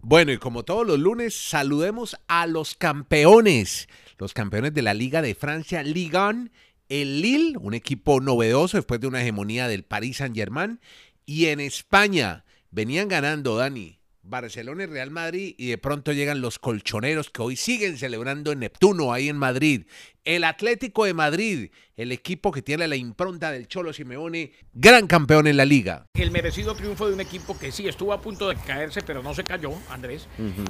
Bueno, 0.01 0.31
y 0.31 0.37
como 0.37 0.63
todos 0.63 0.85
los 0.85 0.99
lunes, 0.99 1.33
saludemos 1.33 2.15
a 2.27 2.45
los 2.45 2.75
campeones. 2.75 3.87
Los 4.19 4.33
campeones 4.33 4.73
de 4.73 4.81
la 4.83 4.93
Liga 4.93 5.21
de 5.21 5.33
Francia, 5.33 5.81
Ligue 5.81 6.17
1, 6.17 6.49
el 6.89 7.21
Lille, 7.21 7.57
un 7.57 7.73
equipo 7.73 8.21
novedoso 8.21 8.77
después 8.77 8.99
de 9.01 9.07
una 9.07 9.21
hegemonía 9.21 9.67
del 9.67 9.83
Paris 9.83 10.17
Saint-Germain. 10.17 10.79
Y 11.25 11.47
en 11.47 11.59
España 11.59 12.43
venían 12.69 13.07
ganando, 13.07 13.55
Dani, 13.55 13.97
Barcelona 14.23 14.83
y 14.83 14.87
Real 14.87 15.11
Madrid. 15.11 15.55
Y 15.57 15.67
de 15.67 15.77
pronto 15.77 16.11
llegan 16.11 16.41
los 16.41 16.59
colchoneros 16.59 17.29
que 17.29 17.41
hoy 17.41 17.55
siguen 17.55 17.97
celebrando 17.97 18.51
en 18.51 18.59
Neptuno, 18.59 19.13
ahí 19.13 19.29
en 19.29 19.37
Madrid. 19.37 19.85
El 20.23 20.45
Atlético 20.45 21.05
de 21.05 21.13
Madrid, 21.13 21.69
el 21.97 22.11
equipo 22.11 22.51
que 22.51 22.61
tiene 22.61 22.87
la 22.87 22.95
impronta 22.95 23.51
del 23.51 23.67
Cholo 23.67 23.91
Simeone, 23.93 24.53
gran 24.73 25.05
campeón 25.07 25.47
en 25.47 25.57
la 25.57 25.65
liga. 25.65 26.07
el 26.13 26.31
merecido 26.31 26.73
triunfo 26.75 27.07
de 27.07 27.13
un 27.13 27.21
equipo 27.21 27.57
que 27.59 27.71
sí 27.71 27.87
estuvo 27.87 28.13
a 28.13 28.21
punto 28.21 28.47
de 28.47 28.55
caerse, 28.55 29.01
pero 29.01 29.21
no 29.21 29.33
se 29.33 29.43
cayó, 29.43 29.73
Andrés. 29.89 30.27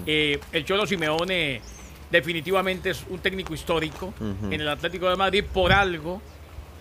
Eh, 0.08 0.40
el 0.52 0.66
Cholo 0.66 0.88
Simeone 0.88 1.62
definitivamente 2.12 2.92
es 2.92 3.04
un 3.10 3.20
técnico 3.20 3.54
histórico 3.54 4.14
en 4.20 4.54
el 4.54 4.68
Atlético 4.68 5.10
de 5.10 5.16
Madrid 5.16 5.44
por 5.52 5.72
algo. 5.72 6.22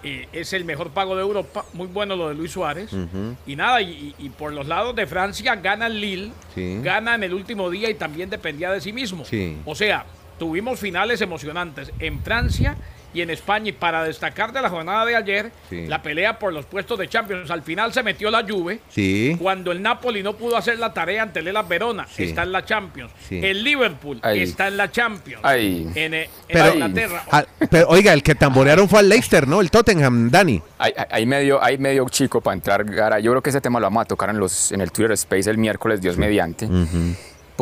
Eh, 0.02 0.28
es 0.32 0.52
el 0.52 0.64
mejor 0.64 0.90
pago 0.90 1.14
de 1.16 1.22
Europa, 1.22 1.64
muy 1.74 1.86
bueno 1.86 2.16
lo 2.16 2.28
de 2.28 2.34
Luis 2.34 2.50
Suárez. 2.52 2.90
Y 3.46 3.56
nada, 3.56 3.80
y, 3.80 4.32
por 4.38 4.52
los 4.52 4.66
lados 4.66 4.94
de 4.96 5.06
Francia 5.06 5.54
gana 5.56 5.88
Lille, 5.88 6.32
Sí. 6.54 6.78
gana 6.82 7.14
en 7.14 7.22
el 7.22 7.34
último 7.34 7.70
día 7.70 7.88
y 7.90 7.94
también 7.94 8.28
dependía 8.30 8.70
de 8.72 8.80
sí 8.80 8.92
mismo. 8.92 9.24
Sí. 9.24 9.56
O 9.64 9.74
sea, 9.74 10.04
tuvimos 10.38 10.80
finales 10.80 11.20
emocionantes 11.20 11.92
en 11.98 12.20
Francia 12.22 12.76
y 13.14 13.20
en 13.22 13.30
España. 13.30 13.68
Y 13.68 13.72
para 13.72 14.04
destacar 14.04 14.52
de 14.52 14.60
la 14.62 14.68
jornada 14.68 15.04
de 15.04 15.16
ayer, 15.16 15.52
Sí. 15.70 15.86
la 15.86 16.02
pelea 16.02 16.38
por 16.38 16.52
los 16.52 16.66
puestos 16.66 16.98
de 16.98 17.08
Champions. 17.08 17.50
Al 17.50 17.62
final 17.62 17.92
se 17.92 18.02
metió 18.02 18.30
la 18.30 18.42
Juve. 18.46 18.80
Sí. 18.88 19.36
Cuando 19.40 19.72
el 19.72 19.80
Napoli 19.82 20.22
no 20.22 20.34
pudo 20.34 20.56
hacer 20.56 20.78
la 20.78 20.92
tarea 20.92 21.22
ante 21.22 21.40
el 21.40 21.52
Verona, 21.68 22.06
Sí. 22.10 22.24
está 22.24 22.42
en 22.42 22.52
la 22.52 22.64
Champions. 22.64 23.12
Sí. 23.28 23.40
El 23.42 23.62
Liverpool 23.62 24.18
Ay. 24.22 24.42
está 24.42 24.68
en 24.68 24.76
la 24.76 24.90
Champions. 24.90 25.40
Ay. 25.44 25.88
En, 25.94 26.14
en 26.14 26.26
Pero- 26.48 26.74
Inglaterra. 26.74 27.22
Ah, 27.30 27.44
pero, 27.70 27.88
oiga, 27.88 28.12
el 28.12 28.22
que 28.22 28.34
tamborearon 28.34 28.88
fue 28.88 28.98
al 29.00 29.08
Leicester, 29.08 29.46
¿no? 29.46 29.60
El 29.60 29.70
Tottenham, 29.70 30.30
Dani. 30.30 30.60
Hay, 30.78 30.92
hay- 30.96 31.06
hay 31.10 31.26
medio, 31.26 31.62
hay 31.62 31.78
medio 31.78 32.08
chico 32.08 32.40
para 32.40 32.54
entrar, 32.54 32.84
Gara. 32.84 33.20
Yo 33.20 33.30
creo 33.30 33.42
que 33.42 33.50
ese 33.50 33.60
tema 33.60 33.78
lo 33.78 33.86
vamos 33.86 34.02
a 34.02 34.04
tocar 34.06 34.30
en, 34.30 34.38
los, 34.38 34.72
en 34.72 34.80
el 34.80 34.90
Twitter 34.90 35.12
Space 35.12 35.48
el 35.48 35.58
miércoles, 35.58 36.00
Dios 36.00 36.16
mediante. 36.16 36.68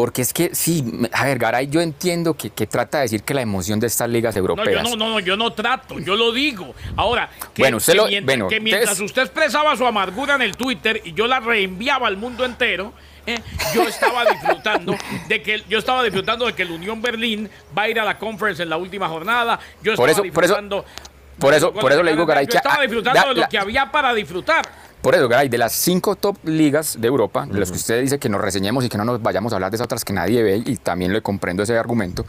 Porque 0.00 0.22
es 0.22 0.32
que, 0.32 0.54
sí, 0.54 0.82
a 1.12 1.26
ver, 1.26 1.38
Garay, 1.38 1.66
yo 1.68 1.82
entiendo 1.82 2.32
que, 2.32 2.48
que 2.48 2.66
trata 2.66 2.96
de 2.98 3.02
decir 3.02 3.22
que 3.22 3.34
la 3.34 3.42
emoción 3.42 3.78
de 3.78 3.86
estas 3.86 4.08
ligas 4.08 4.34
No, 4.34 4.38
yo 4.40 4.40
europeas. 4.40 4.82
no, 4.82 4.96
no, 4.96 5.08
no, 5.10 5.20
yo 5.20 5.36
no 5.36 5.52
trato, 5.52 5.98
yo 5.98 6.16
lo 6.16 6.32
digo. 6.32 6.74
Ahora, 6.96 7.28
que, 7.52 7.60
Bueno, 7.60 7.76
usted 7.76 7.92
que 7.92 7.96
lo- 7.98 8.06
mientras, 8.06 8.24
bueno, 8.38 8.48
que 8.48 8.60
mientras 8.60 8.98
usted 8.98 9.20
expresaba 9.24 9.76
su 9.76 9.84
amargura 9.86 10.36
en 10.36 10.40
el 10.42 10.56
Twitter 10.56 11.02
y 11.04 11.12
yo 11.12 11.26
la 11.26 11.38
reenviaba 11.40 12.06
al 12.06 12.16
mundo 12.16 12.46
entero, 12.46 12.94
eh, 13.26 13.38
yo 13.74 13.82
estaba 13.82 14.24
disfrutando 14.24 14.96
de 15.28 15.42
que 15.42 15.62
yo 15.68 15.76
estaba 15.78 16.02
disfrutando 16.02 16.46
de 16.46 16.54
que 16.54 16.62
el 16.62 16.70
Unión 16.70 17.02
Berlín 17.02 17.50
va 17.76 17.82
a 17.82 17.88
ir 17.90 18.00
a 18.00 18.04
la 18.06 18.16
conference 18.16 18.62
en 18.62 18.70
la 18.70 18.78
última 18.78 19.06
jornada. 19.06 19.60
Yo 19.82 19.92
estaba 19.92 20.10
eso- 20.10 20.22
por 20.32 20.44
eso- 20.44 20.54
disfrutando. 20.54 20.84
por 21.38 21.52
eso- 21.52 21.74
por 21.74 21.92
eso 21.92 22.02
le 22.02 22.12
digo, 22.12 22.24
Garay, 22.24 22.46
Yo 22.46 22.56
estaba 22.56 22.80
disfrutando 22.80 23.20
de 23.20 23.34
lo 23.34 23.40
la- 23.42 23.48
que 23.50 23.58
había 23.58 23.92
para 23.92 24.14
disfrutar. 24.14 24.64
Por 25.02 25.14
eso, 25.14 25.28
Garay, 25.28 25.48
de 25.48 25.58
las 25.58 25.72
cinco 25.72 26.16
top 26.16 26.36
ligas 26.44 27.00
de 27.00 27.08
Europa, 27.08 27.46
de 27.46 27.58
las 27.58 27.70
que 27.70 27.78
usted 27.78 28.02
dice 28.02 28.18
que 28.18 28.28
nos 28.28 28.40
reseñemos 28.40 28.84
y 28.84 28.88
que 28.88 28.98
no 28.98 29.04
nos 29.04 29.22
vayamos 29.22 29.52
a 29.52 29.56
hablar 29.56 29.70
de 29.70 29.76
esas 29.76 29.86
otras 29.86 30.04
que 30.04 30.12
nadie 30.12 30.42
ve, 30.42 30.62
y 30.64 30.76
también 30.76 31.12
le 31.12 31.22
comprendo 31.22 31.62
ese 31.62 31.76
argumento, 31.78 32.26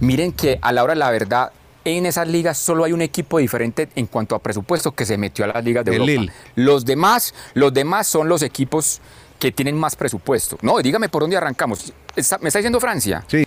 miren 0.00 0.32
que 0.32 0.58
a 0.62 0.72
la 0.72 0.82
hora 0.82 0.94
de 0.94 0.98
la 0.98 1.10
verdad, 1.10 1.52
en 1.84 2.06
esas 2.06 2.26
ligas 2.26 2.58
solo 2.58 2.84
hay 2.84 2.92
un 2.92 3.02
equipo 3.02 3.38
diferente 3.38 3.88
en 3.94 4.06
cuanto 4.06 4.34
a 4.34 4.38
presupuesto 4.38 4.92
que 4.92 5.04
se 5.04 5.18
metió 5.18 5.44
a 5.44 5.48
las 5.48 5.64
ligas 5.64 5.84
de 5.84 5.92
El 5.94 6.08
Europa. 6.08 6.20
Lille. 6.20 6.32
Los 6.56 6.84
demás, 6.84 7.34
los 7.54 7.72
demás 7.72 8.06
son 8.06 8.28
los 8.28 8.42
equipos 8.42 9.00
que 9.38 9.52
tienen 9.52 9.76
más 9.76 9.94
presupuesto. 9.94 10.58
No, 10.62 10.78
dígame 10.78 11.08
por 11.08 11.22
dónde 11.22 11.36
arrancamos. 11.36 11.92
¿Me 12.40 12.48
está 12.48 12.58
diciendo 12.58 12.80
Francia? 12.80 13.24
Sí. 13.28 13.46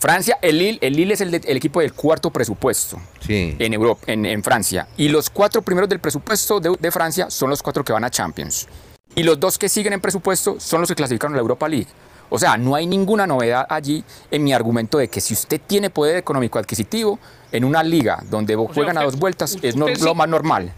Francia, 0.00 0.38
el 0.40 0.58
Lille, 0.58 0.78
el 0.80 0.94
Lille 0.96 1.12
es 1.14 1.20
el, 1.20 1.30
de- 1.30 1.42
el 1.46 1.56
equipo 1.58 1.80
del 1.80 1.92
cuarto 1.92 2.30
presupuesto 2.30 3.00
Sí. 3.20 3.54
en 3.58 3.74
Europa, 3.74 4.00
en, 4.06 4.24
en 4.26 4.42
Francia. 4.42 4.88
Y 4.96 5.08
los 5.08 5.28
cuatro 5.30 5.60
primeros 5.62 5.88
del 5.90 6.00
presupuesto 6.00 6.58
de, 6.58 6.74
de 6.80 6.90
Francia 6.90 7.28
son 7.30 7.50
los 7.50 7.62
cuatro 7.62 7.84
que 7.84 7.92
van 7.92 8.04
a 8.04 8.10
Champions. 8.10 8.66
Y 9.14 9.22
los 9.24 9.38
dos 9.38 9.58
que 9.58 9.68
siguen 9.68 9.92
en 9.92 10.00
presupuesto 10.00 10.58
son 10.58 10.80
los 10.80 10.88
que 10.88 10.94
clasificaron 10.94 11.34
a 11.34 11.36
la 11.36 11.42
Europa 11.42 11.68
League. 11.68 11.88
O 12.32 12.38
sea, 12.38 12.56
no 12.56 12.76
hay 12.76 12.86
ninguna 12.86 13.26
novedad 13.26 13.66
allí 13.68 14.02
en 14.30 14.44
mi 14.44 14.52
argumento 14.52 14.96
de 14.98 15.08
que 15.08 15.20
si 15.20 15.34
usted 15.34 15.60
tiene 15.66 15.90
poder 15.90 16.16
económico 16.16 16.58
adquisitivo 16.60 17.18
en 17.52 17.64
una 17.64 17.82
liga 17.82 18.22
donde 18.30 18.54
juegan 18.54 18.96
a 18.96 19.00
usted- 19.00 19.10
dos 19.12 19.20
vueltas, 19.20 19.58
es 19.60 19.74
no- 19.76 19.86
usted 19.86 19.98
lo 20.04 20.14
más 20.14 20.28
normal. 20.28 20.72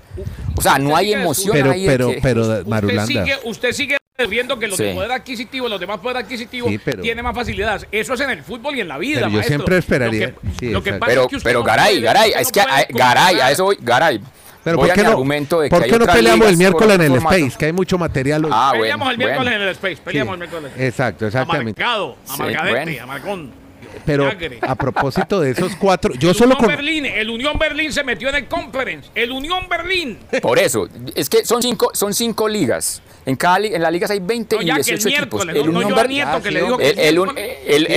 O 0.56 0.62
sea, 0.62 0.78
no 0.78 0.96
hay 0.96 1.12
emoción 1.12 1.52
Pero, 1.52 1.70
ahí 1.72 1.82
de 1.84 1.86
pero, 1.90 2.08
que- 2.08 2.20
pero, 2.22 2.40
Usted 2.42 2.66
Marulanda. 2.66 3.06
sigue, 3.06 3.34
usted 3.44 3.72
sigue 3.72 3.98
viendo 4.28 4.58
que 4.58 4.66
los 4.66 4.76
Sí. 4.76 4.84
de 4.84 4.94
poder 4.94 5.12
adquisitivo, 5.12 5.68
los 5.68 5.80
demás 5.80 5.98
poder 5.98 6.18
adquisitivo, 6.18 6.68
Sí, 6.68 6.78
pero- 6.78 7.02
tienen 7.02 7.24
más 7.24 7.34
facilidades. 7.34 7.86
Eso 7.92 8.14
es 8.14 8.20
en 8.20 8.30
el 8.30 8.42
fútbol 8.42 8.76
y 8.76 8.80
en 8.80 8.88
la 8.88 8.98
vida, 8.98 9.20
Pero 9.20 9.28
yo 9.28 9.32
maestro. 9.36 9.56
siempre 9.56 9.78
esperaría- 9.78 10.28
Lo 10.28 10.34
que, 10.40 10.48
sí, 10.58 10.70
lo 10.70 10.82
que 10.82 10.90
exacto. 10.90 11.00
pasa 11.00 11.10
Pero, 11.10 11.22
es 11.22 11.28
que 11.28 11.36
usted 11.36 11.48
pero 11.50 11.58
no 11.60 11.64
Garay, 11.64 11.92
puede- 11.94 12.00
Garay, 12.02 12.32
es 12.38 12.52
que 12.52 12.60
a- 12.60 12.86
Garay, 12.88 13.40
a 13.40 13.50
eso 13.50 13.64
voy, 13.64 13.78
Garay. 13.80 14.20
Pero 14.64 14.76
voy 14.76 14.86
¿por 14.88 14.96
qué 14.96 15.02
no, 15.02 15.08
argumento 15.10 15.60
de 15.60 15.68
que 15.68 15.74
¿por 15.76 15.84
qué 15.84 15.98
no 15.98 16.06
peleamos 16.06 16.46
el 16.48 16.56
miércoles 16.56 16.94
en 16.94 17.00
el 17.00 17.10
formato? 17.10 17.34
Space? 17.36 17.58
Que 17.58 17.64
hay 17.66 17.72
mucho 17.72 17.98
material. 17.98 18.44
hoy. 18.44 18.50
Ah, 18.54 18.70
Peleamos 18.72 19.06
bueno, 19.06 19.10
el 19.10 19.18
miércoles 19.18 19.44
bueno. 19.50 19.56
en 19.56 19.62
el 19.62 19.68
Space, 19.74 19.96
Sí. 19.96 20.02
peleamos 20.04 20.32
el 20.34 20.38
miércoles. 20.38 20.72
Exacto, 20.78 21.26
exactamente. 21.26 21.82
Amargadete, 21.82 22.70
bueno. 22.70 23.02
amargón. 23.02 23.62
Pero 24.04 24.30
a 24.62 24.75
propósito 24.75 25.40
de 25.40 25.50
esos 25.52 25.76
cuatro, 25.76 26.12
yo 26.14 26.30
el 26.30 26.34
solo 26.34 26.54
Unión 26.54 26.58
con... 26.61 26.68
Berlín, 26.68 27.06
el 27.06 27.30
Unión 27.30 27.58
Berlín 27.58 27.92
se 27.92 28.02
metió 28.04 28.28
en 28.28 28.34
el 28.37 28.46
Conference. 28.49 29.11
El 29.14 29.30
Unión 29.32 29.68
Berlín. 29.68 30.18
Por 30.40 30.58
eso, 30.58 30.88
es 31.14 31.28
que 31.28 31.44
son 31.44 31.62
cinco, 31.62 31.90
son 31.94 32.12
cinco 32.14 32.49
ligas. 32.49 33.02
En 33.25 33.37
cada 33.37 33.58
en 33.58 33.80
las 33.80 33.92
ligas 33.92 34.11
hay 34.11 34.18
20 34.18 34.56
No, 34.56 34.62
y 34.62 34.66
ya 34.66 34.75
que 34.75 34.80
el 34.80 34.87
18 34.87 35.08
equipos. 35.08 35.44
miércoles, 35.46 35.66
no, 35.66 35.80
no, 35.80 35.88
yo 35.88 35.94
a 35.94 35.99
Ber- 36.02 36.08
Nieto 36.08 36.42
que 36.42 36.49
sí, 36.49 36.54
le 36.54 36.61
dijo 36.62 36.72
hombre. 36.75 36.94
que 36.94 37.08
el, 37.08 37.16
el, 37.16 37.18
el, 37.18 37.28
Sí, 37.37 37.62
el, 37.66 37.87
el 37.87 37.96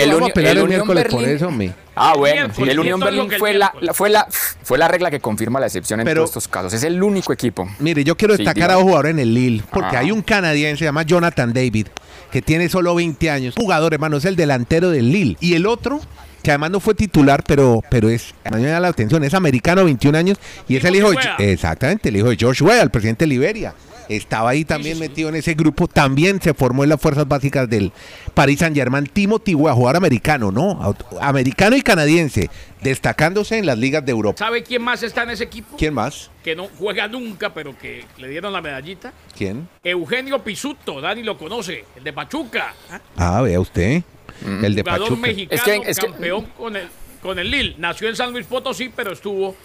el 0.57 0.61
Unión 0.63 0.87
Berlín. 0.87 1.73
Ah, 1.95 2.13
bueno, 2.15 2.35
miércoles, 2.35 2.71
el 2.73 2.79
Unión 2.79 2.99
Berlín 2.99 3.29
que 3.29 3.35
el 3.35 3.39
fue 3.39 3.53
la, 3.55 3.73
la- 3.81 3.93
fue, 3.93 4.09
la, 4.09 4.27
fue 4.29 4.77
la 4.77 4.87
regla 4.87 5.09
que 5.09 5.19
confirma 5.19 5.59
la 5.59 5.65
excepción 5.65 5.99
en 6.01 6.05
Pero- 6.05 6.19
todos 6.21 6.29
estos 6.31 6.47
casos. 6.47 6.73
Es 6.73 6.83
el 6.83 7.01
único 7.01 7.33
equipo. 7.33 7.67
Mire, 7.79 8.03
yo 8.03 8.15
quiero 8.15 8.35
Sí, 8.35 8.43
destacar 8.43 8.69
a 8.69 8.77
un 8.77 8.83
jugador 8.83 9.07
en 9.07 9.17
el 9.19 9.33
Lille, 9.33 9.63
porque 9.71 9.95
Ah. 9.95 9.99
hay 10.01 10.11
un 10.11 10.21
canadiense, 10.21 10.79
se 10.79 10.85
llama 10.85 11.03
Jonathan 11.03 11.53
David, 11.53 11.87
que 12.35 12.41
tiene 12.41 12.67
solo 12.67 12.93
20 12.93 13.29
años. 13.29 13.55
Jugador, 13.55 13.93
hermano, 13.93 14.17
es 14.17 14.25
el 14.25 14.35
delantero 14.35 14.89
del 14.89 15.09
Lille. 15.09 15.37
Y 15.39 15.53
el 15.53 15.65
otro, 15.65 16.01
que 16.43 16.51
además 16.51 16.69
no 16.69 16.81
fue 16.81 16.93
titular, 16.93 17.45
pero, 17.47 17.81
pero 17.89 18.09
es, 18.09 18.35
a 18.43 18.57
mí 18.57 18.61
me 18.61 18.67
da 18.67 18.81
la 18.81 18.89
atención, 18.89 19.23
es 19.23 19.33
americano, 19.33 19.85
21 19.85 20.17
años, 20.17 20.37
y 20.67 20.75
es 20.75 20.83
el 20.83 20.97
hijo 20.97 21.11
de, 21.11 21.53
exactamente, 21.53 22.09
el 22.09 22.17
hijo 22.17 22.27
de 22.27 22.35
George 22.35 22.61
Weah, 22.61 22.81
el 22.81 22.89
presidente 22.89 23.23
de 23.23 23.29
Liberia. 23.29 23.73
Estaba 24.09 24.51
ahí 24.51 24.65
también 24.65 24.99
metido 24.99 25.29
en 25.29 25.35
ese 25.35 25.53
grupo, 25.53 25.87
también 25.87 26.41
se 26.41 26.53
formó 26.53 26.83
en 26.83 26.89
las 26.89 27.01
fuerzas 27.01 27.27
básicas 27.27 27.69
del 27.69 27.91
Paris 28.33 28.59
Saint 28.59 28.75
Germain, 28.75 29.05
Timothy 29.07 29.55
Weah, 29.55 29.73
jugador 29.73 29.97
americano, 29.97 30.51
¿no? 30.51 30.95
Americano 31.21 31.75
y 31.75 31.81
canadiense, 31.81 32.49
destacándose 32.81 33.57
en 33.57 33.65
las 33.65 33.77
ligas 33.77 34.05
de 34.05 34.11
Europa. 34.11 34.37
¿Sabe 34.37 34.63
quién 34.63 34.81
más 34.81 35.01
está 35.03 35.23
en 35.23 35.31
ese 35.31 35.45
equipo? 35.45 35.75
¿Quién 35.77 35.93
más? 35.93 36.29
Que 36.43 36.55
no 36.55 36.67
juega 36.77 37.07
nunca, 37.07 37.53
pero 37.53 37.77
que 37.77 38.05
le 38.17 38.29
dieron 38.29 38.53
la 38.53 38.61
medallita. 38.61 39.11
¿Quién? 39.35 39.67
Eugenio 39.83 40.43
Pisuto, 40.43 41.01
Dani 41.01 41.23
lo 41.23 41.37
conoce, 41.37 41.85
el 41.95 42.03
de 42.03 42.13
Pachuca. 42.13 42.73
¿ah? 43.17 43.41
Vea 43.41 43.59
usted. 43.59 44.03
El 44.45 44.75
de 44.75 44.81
Jugador 44.81 45.09
Pachuca. 45.09 45.21
mexicano, 45.27 45.55
Es 45.55 45.61
que- 45.63 45.89
es 45.91 45.99
que- 45.99 46.07
campeón 46.07 46.45
con 46.57 46.75
el, 46.75 46.87
con 47.21 47.39
el 47.39 47.49
Lille. 47.49 47.75
Nació 47.79 48.09
en 48.09 48.15
San 48.15 48.31
Luis 48.31 48.45
Potosí, 48.45 48.91
pero 48.95 49.13
estuvo 49.13 49.55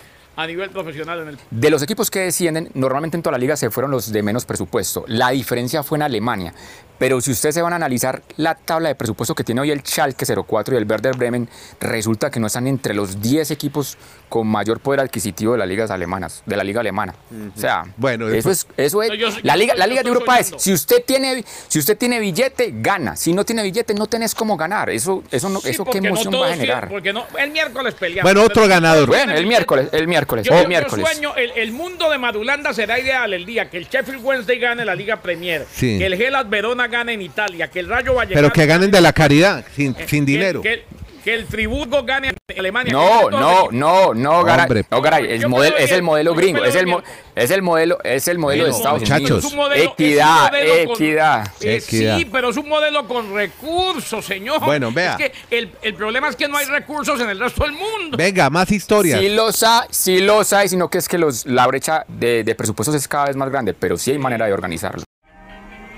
a 0.43 0.47
nivel 0.47 0.71
profesional 0.71 1.21
en 1.21 1.29
el... 1.29 1.39
De 1.51 1.71
los 1.71 1.83
equipos 1.83 2.11
que 2.11 2.21
descienden, 2.21 2.71
normalmente 2.75 3.17
en 3.17 3.23
toda 3.23 3.33
la 3.33 3.39
liga 3.39 3.57
se 3.57 3.71
fueron 3.71 3.91
los 3.91 4.11
de 4.11 4.23
menos 4.23 4.45
presupuesto. 4.45 5.05
La 5.07 5.31
diferencia 5.31 5.83
fue 5.83 5.99
en 5.99 6.03
Alemania. 6.03 6.55
Pero 7.01 7.19
si 7.23 7.31
ustedes 7.33 7.55
se 7.55 7.63
van 7.63 7.73
a 7.73 7.77
analizar 7.77 8.23
la 8.37 8.55
tabla 8.55 8.91
de 8.91 8.95
presupuesto 8.95 9.35
que 9.35 9.43
tiene 9.43 9.63
hoy 9.63 9.71
el 9.71 9.81
Schalke 9.83 10.27
04 10.47 10.75
y 10.75 10.77
el 10.79 10.85
Werder 10.85 11.17
Bremen, 11.17 11.49
resulta 11.81 12.31
que 12.31 12.39
no 12.39 12.47
están 12.47 12.67
entre 12.67 12.93
los 12.93 13.23
10 13.23 13.51
equipos 13.51 13.97
con 14.29 14.47
mayor 14.47 14.81
poder 14.81 15.01
adquisitivo 15.01 15.53
de 15.53 15.59
las 15.59 15.67
ligas 15.67 15.91
alemanas, 15.91 16.43
de 16.45 16.57
la 16.59 16.63
liga 16.63 16.81
alemana. 16.81 17.15
O 17.57 17.59
sea, 17.59 17.85
Bueno, 17.97 18.29
eso 18.29 18.51
es, 18.51 18.67
eso 18.77 19.03
es 19.03 19.09
No, 19.09 19.15
yo- 19.15 19.29
la 19.43 19.55
yo- 19.55 19.59
liga, 19.59 19.75
la 19.77 19.87
liga 19.87 20.03
de 20.03 20.09
Europa 20.09 20.39
es, 20.39 20.53
si 20.59 20.73
usted 20.75 21.03
tiene, 21.05 21.43
si 21.69 21.79
usted 21.79 21.97
tiene 21.97 22.21
billete, 22.21 22.71
gana. 22.77 23.17
Si 23.17 23.33
no 23.33 23.45
tiene 23.47 23.63
billete, 23.63 23.95
no 23.95 24.07
tenés 24.07 24.35
cómo 24.35 24.59
ganar. 24.59 24.91
Eso, 24.91 25.25
eso, 25.31 25.49
no, 25.49 25.61
Sí, 25.63 25.71
eso 25.71 25.87
qué 25.87 26.03
no 26.03 26.09
emoción 26.09 26.35
va 26.35 26.49
a 26.49 26.51
generar. 26.53 26.89
Porque 26.91 27.15
no, 27.15 27.25
el 27.39 27.51
miércoles 27.51 27.95
peleamos. 27.95 28.31
Bueno, 28.31 28.47
otro 28.47 28.69
ganador. 28.69 29.09
Bueno, 29.09 29.33
el 29.33 29.47
miércoles, 29.47 29.89
el 29.93 30.07
miércoles, 30.07 30.47
Yo, 30.47 30.55
el 30.55 30.63
yo 30.65 30.69
miércoles. 30.69 31.09
sueño, 31.11 31.35
el, 31.35 31.51
el 31.53 31.73
mundo 31.73 32.11
de 32.11 32.19
Madulanda 32.19 32.75
será 32.75 33.01
ideal 33.01 33.33
el 33.33 33.47
día 33.47 33.71
que 33.71 33.79
el 33.79 33.89
Sheffield 33.89 34.23
Wednesday 34.23 34.59
gane 34.59 34.85
la 34.85 34.95
Liga 34.95 35.17
Premier, 35.23 35.67
Sí. 35.73 35.99
que 35.99 36.05
el 36.07 36.13
Hellas 36.13 36.49
Verona 36.51 36.90
gane 36.91 37.15
en 37.15 37.23
Italia, 37.23 37.69
que 37.71 37.81
el 37.81 37.89
Rayo 37.89 38.15
Vallecano... 38.15 38.43
Pero 38.49 38.53
que 38.53 38.67
ganen 38.67 38.91
de 38.91 39.01
la 39.01 39.13
caridad, 39.13 39.65
sin, 39.75 39.93
eh, 39.99 40.07
sin 40.07 40.27
dinero. 40.27 40.61
Que, 40.61 40.85
que 41.25 41.35
el 41.35 41.47
Friburgo 41.47 42.03
gane 42.03 42.29
en 42.49 42.59
Alemania. 42.59 42.93
No, 42.95 43.29
no, 43.29 43.69
no, 43.71 44.15
no, 44.15 44.43
Garay. 44.43 44.65
Hombre. 44.65 44.85
No, 44.91 45.03
Garay, 45.03 45.33
el 45.33 45.49
modelo, 45.49 45.77
es 45.77 45.93
el 45.93 46.03
modelo 46.03 46.35
gringo, 46.35 46.65
es 46.65 46.75
el, 46.75 46.87
mo- 46.87 47.03
es 47.35 47.51
el 47.51 47.61
modelo, 47.61 47.99
es 48.03 48.27
el 48.27 48.39
modelo 48.39 48.65
de 48.65 48.71
Estados 48.71 49.01
muchachos. 49.01 49.21
Unidos. 49.31 49.45
Es 49.45 49.51
un 49.53 49.59
modelo- 49.59 49.75
es 49.83 49.87
un 49.87 49.93
equidad, 49.93 50.49
con- 50.49 50.59
equidad. 50.93 51.47
Eh, 51.61 51.77
Equidad. 51.77 52.19
Sí, 52.19 52.25
pero 52.33 52.49
es 52.51 52.57
un 52.57 52.69
modelo 52.71 53.07
con 53.07 53.35
recursos, 53.35 54.25
señor. 54.25 54.61
Bueno, 54.65 54.91
vea. 54.93 55.13
Es 55.13 55.17
que 55.19 55.33
el, 55.59 55.71
el 55.83 55.95
problema 55.95 56.29
es 56.31 56.37
que 56.37 56.49
no 56.49 56.57
hay 56.57 56.65
recursos 56.67 57.21
en 57.21 57.29
el 57.29 57.39
resto 57.39 57.65
del 57.65 57.73
mundo. 57.73 58.17
Venga, 58.17 58.49
más 58.49 58.71
historias. 58.73 59.21
Sí 59.21 59.29
los 59.29 59.63
hay, 59.63 59.89
sí 59.91 60.21
los 60.21 60.53
hay, 60.55 60.71
sino 60.71 60.89
que 60.89 60.97
es 60.97 61.07
que 61.07 61.19
los, 61.19 61.45
la 61.45 61.67
brecha 61.67 62.05
de, 62.09 62.45
de 62.45 62.55
presupuestos 62.55 62.95
es 62.95 63.07
cada 63.07 63.27
vez 63.27 63.37
más 63.37 63.51
grande, 63.51 63.75
pero 63.75 63.99
sí 63.99 64.11
hay 64.13 64.19
manera 64.19 64.47
de 64.47 64.55
organizarlo. 64.55 65.03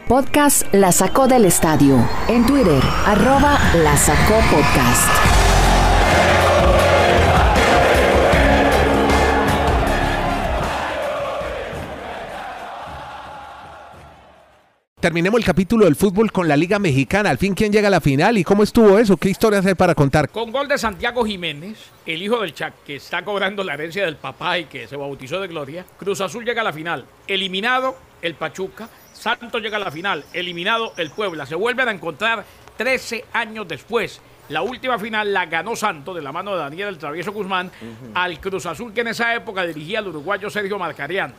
Podcast 0.08 0.72
La 0.74 0.92
Sacó 0.92 1.26
del 1.26 1.44
Estadio. 1.44 1.96
En 2.28 2.44
Twitter, 2.44 2.82
arroba 3.06 3.58
La 3.76 3.96
Sacó 3.96 4.34
Podcast. 4.50 5.08
Terminemos 15.00 15.40
el 15.40 15.44
capítulo 15.44 15.84
del 15.84 15.96
fútbol 15.96 16.30
con 16.30 16.46
la 16.46 16.56
Liga 16.56 16.78
Mexicana. 16.78 17.30
Al 17.30 17.38
fin, 17.38 17.54
¿quién 17.54 17.72
llega 17.72 17.88
a 17.88 17.90
la 17.90 18.00
final? 18.00 18.38
¿Y 18.38 18.44
cómo 18.44 18.62
estuvo 18.62 18.98
eso? 18.98 19.16
¿Qué 19.16 19.30
historias 19.30 19.66
hay 19.66 19.74
para 19.74 19.94
contar? 19.94 20.28
Con 20.28 20.52
gol 20.52 20.68
de 20.68 20.78
Santiago 20.78 21.24
Jiménez, 21.24 21.76
el 22.06 22.22
hijo 22.22 22.40
del 22.40 22.54
Chac, 22.54 22.74
que 22.84 22.96
está 22.96 23.24
cobrando 23.24 23.64
la 23.64 23.74
herencia 23.74 24.04
del 24.04 24.16
papá 24.16 24.58
y 24.58 24.66
que 24.66 24.86
se 24.86 24.96
bautizó 24.96 25.40
de 25.40 25.48
gloria, 25.48 25.84
Cruz 25.98 26.20
Azul 26.20 26.44
llega 26.44 26.60
a 26.60 26.64
la 26.64 26.72
final. 26.72 27.04
Eliminado 27.26 27.96
el 28.20 28.34
Pachuca, 28.34 28.88
Santos 29.22 29.62
llega 29.62 29.76
a 29.76 29.80
la 29.80 29.92
final. 29.92 30.24
Eliminado 30.32 30.94
el 30.96 31.12
Puebla. 31.12 31.46
Se 31.46 31.54
vuelven 31.54 31.86
a 31.86 31.92
encontrar 31.92 32.44
13 32.76 33.26
años 33.32 33.68
después. 33.68 34.20
La 34.48 34.62
última 34.62 34.98
final 34.98 35.32
la 35.32 35.46
ganó 35.46 35.76
Santos 35.76 36.16
de 36.16 36.22
la 36.22 36.32
mano 36.32 36.50
de 36.50 36.58
Daniel 36.58 36.88
el 36.88 36.98
Travieso 36.98 37.30
Guzmán 37.30 37.70
al 38.14 38.40
Cruz 38.40 38.66
Azul 38.66 38.92
que 38.92 39.02
en 39.02 39.08
esa 39.08 39.32
época 39.36 39.64
dirigía 39.64 40.00
al 40.00 40.08
uruguayo 40.08 40.50
Sergio 40.50 40.76
Marcarián. 40.76 41.32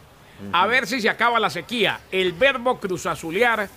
A 0.53 0.65
ver 0.65 0.87
si 0.87 1.01
se 1.01 1.09
acaba 1.09 1.41
la 1.41 1.49
sequía. 1.49 1.99
El 2.09 2.31
verbo 2.31 2.79
cruzazulear 2.79 3.67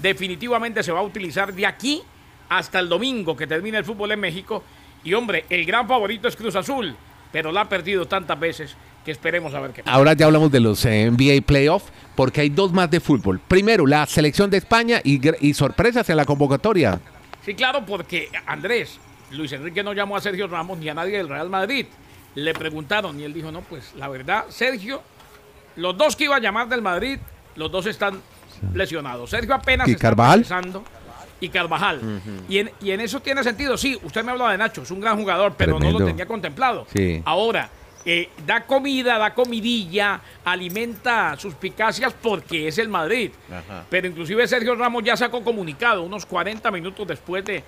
definitivamente 0.00 0.82
se 0.82 0.90
va 0.90 0.98
a 0.98 1.04
utilizar 1.04 1.54
de 1.54 1.64
aquí 1.64 2.02
hasta 2.48 2.80
el 2.80 2.88
domingo 2.88 3.36
que 3.36 3.46
termine 3.46 3.78
el 3.78 3.84
fútbol 3.84 4.10
en 4.10 4.18
México. 4.18 4.64
Y 5.04 5.14
hombre, 5.14 5.44
el 5.48 5.64
gran 5.64 5.86
favorito 5.86 6.26
es 6.26 6.34
Cruz 6.34 6.56
Azul, 6.56 6.96
pero 7.30 7.52
la 7.52 7.60
ha 7.60 7.68
perdido 7.68 8.06
tantas 8.06 8.40
veces 8.40 8.76
que 9.04 9.10
esperemos 9.10 9.52
a 9.54 9.60
ver 9.60 9.72
qué 9.72 9.82
pasa. 9.82 9.96
Ahora 9.96 10.12
ya 10.14 10.26
hablamos 10.26 10.50
de 10.52 10.60
los 10.60 10.84
eh, 10.84 11.10
NBA 11.10 11.44
Playoff, 11.46 11.84
porque 12.14 12.40
hay 12.42 12.48
dos 12.50 12.72
más 12.72 12.90
de 12.90 13.00
fútbol. 13.00 13.40
Primero, 13.48 13.86
la 13.86 14.06
selección 14.06 14.50
de 14.50 14.58
España 14.58 15.00
y, 15.02 15.20
y 15.46 15.54
sorpresas 15.54 16.08
en 16.10 16.16
la 16.16 16.24
convocatoria. 16.24 17.00
Sí, 17.44 17.54
claro, 17.54 17.84
porque 17.84 18.28
Andrés, 18.46 18.98
Luis 19.32 19.50
Enrique 19.52 19.82
no 19.82 19.92
llamó 19.92 20.16
a 20.16 20.20
Sergio 20.20 20.46
Ramos 20.46 20.78
ni 20.78 20.88
a 20.88 20.94
nadie 20.94 21.16
del 21.16 21.28
Real 21.28 21.50
Madrid. 21.50 21.86
Le 22.34 22.54
preguntaron 22.54 23.18
y 23.18 23.24
él 23.24 23.34
dijo, 23.34 23.50
no, 23.50 23.60
pues 23.62 23.92
la 23.96 24.08
verdad, 24.08 24.44
Sergio, 24.48 25.02
los 25.76 25.96
dos 25.96 26.14
que 26.16 26.24
iba 26.24 26.36
a 26.36 26.40
llamar 26.40 26.68
del 26.68 26.80
Madrid, 26.82 27.18
los 27.56 27.70
dos 27.70 27.86
están 27.86 28.20
lesionados. 28.72 29.30
Sergio 29.30 29.54
apenas 29.54 29.88
¿Y 29.88 29.92
está 29.92 30.08
Carvajal? 30.08 30.46
y 31.40 31.48
Carvajal. 31.48 32.00
y, 32.48 32.58
en, 32.58 32.70
y 32.80 32.92
en 32.92 33.00
eso 33.00 33.20
tiene 33.20 33.42
sentido. 33.42 33.76
Sí, 33.76 33.98
usted 34.04 34.22
me 34.24 34.30
habla 34.30 34.52
de 34.52 34.58
Nacho, 34.58 34.82
es 34.82 34.90
un 34.92 35.00
gran 35.00 35.18
jugador, 35.18 35.54
pero 35.56 35.78
no 35.80 35.90
lo 35.90 36.04
tenía 36.04 36.26
contemplado. 36.26 36.86
Sí. 36.94 37.20
Ahora, 37.24 37.68
eh, 38.04 38.28
da 38.46 38.62
comida, 38.62 39.18
da 39.18 39.34
comidilla, 39.34 40.20
alimenta 40.44 41.36
suspicacias 41.36 42.12
porque 42.12 42.68
es 42.68 42.78
el 42.78 42.88
Madrid. 42.88 43.30
Pero 43.90 44.06
inclusive 44.06 44.46
Sergio 44.48 44.74
Ramos 44.74 45.04
ya 45.04 45.16
sacó 45.16 45.44
comunicado 45.44 46.02
unos 46.02 46.26
40 46.26 46.70
minutos 46.70 47.06
después 47.06 47.44
de 47.44 47.62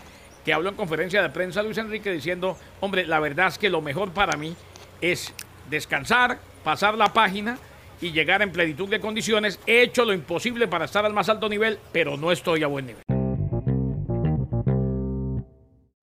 que 0.44 0.52
habló 0.52 0.70
en 0.70 0.76
conferencia 0.76 1.22
de 1.22 1.30
prensa 1.30 1.62
Luis 1.62 1.78
Enrique 1.78 2.12
diciendo, 2.12 2.58
hombre, 2.80 3.06
la 3.06 3.18
verdad 3.20 3.48
es 3.48 3.58
que 3.58 3.70
lo 3.70 3.80
mejor 3.80 4.10
para 4.12 4.36
mí 4.36 4.54
es 5.00 5.32
descansar, 5.70 6.38
pasar 6.62 6.96
la 6.96 7.12
página 7.12 7.58
y 8.00 8.12
llegar 8.12 8.42
en 8.42 8.52
plenitud 8.52 8.88
de 8.88 9.00
condiciones. 9.00 9.58
He 9.66 9.82
hecho 9.82 10.04
lo 10.04 10.12
imposible 10.12 10.68
para 10.68 10.84
estar 10.84 11.04
al 11.06 11.14
más 11.14 11.28
alto 11.28 11.48
nivel, 11.48 11.78
pero 11.92 12.16
no 12.16 12.30
estoy 12.32 12.62
a 12.62 12.66
buen 12.66 12.86
nivel. 12.86 13.03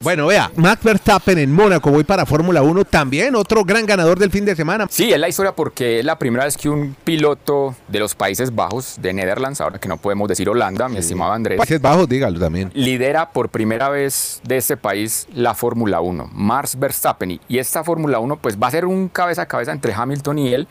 Bueno, 0.01 0.25
vea, 0.25 0.49
Max 0.55 0.83
Verstappen 0.83 1.37
en 1.37 1.51
Mónaco, 1.51 1.91
voy 1.91 2.03
para 2.03 2.25
Fórmula 2.25 2.63
1, 2.63 2.85
también 2.85 3.35
otro 3.35 3.63
gran 3.63 3.85
ganador 3.85 4.17
del 4.17 4.31
fin 4.31 4.43
de 4.45 4.55
semana. 4.55 4.87
Sí, 4.89 5.13
es 5.13 5.19
la 5.19 5.29
historia 5.29 5.51
porque 5.51 5.99
es 5.99 6.05
la 6.05 6.17
primera 6.17 6.45
vez 6.45 6.57
que 6.57 6.69
un 6.69 6.95
piloto 7.03 7.75
de 7.87 7.99
los 7.99 8.15
Países 8.15 8.55
Bajos, 8.55 8.95
de 8.99 9.13
Netherlands, 9.13 9.61
ahora 9.61 9.77
que 9.77 9.87
no 9.87 9.97
podemos 9.97 10.27
decir 10.27 10.49
Holanda, 10.49 10.89
mi 10.89 10.97
estimado 10.97 11.33
Andrés, 11.33 11.59
Países 11.59 11.79
Bajos, 11.79 12.09
dígalo 12.09 12.39
también. 12.39 12.71
lidera 12.73 13.29
por 13.29 13.49
primera 13.49 13.89
vez 13.89 14.41
de 14.43 14.57
este 14.57 14.75
país 14.75 15.27
la 15.35 15.53
Fórmula 15.53 16.01
1, 16.01 16.31
Max 16.33 16.79
Verstappen. 16.79 17.39
Y 17.47 17.59
esta 17.59 17.83
Fórmula 17.83 18.17
1 18.17 18.37
pues 18.37 18.57
va 18.57 18.69
a 18.69 18.71
ser 18.71 18.85
un 18.85 19.07
cabeza 19.07 19.43
a 19.43 19.45
cabeza 19.45 19.71
entre 19.71 19.93
Hamilton 19.93 20.39
y 20.39 20.51
él. 20.51 20.67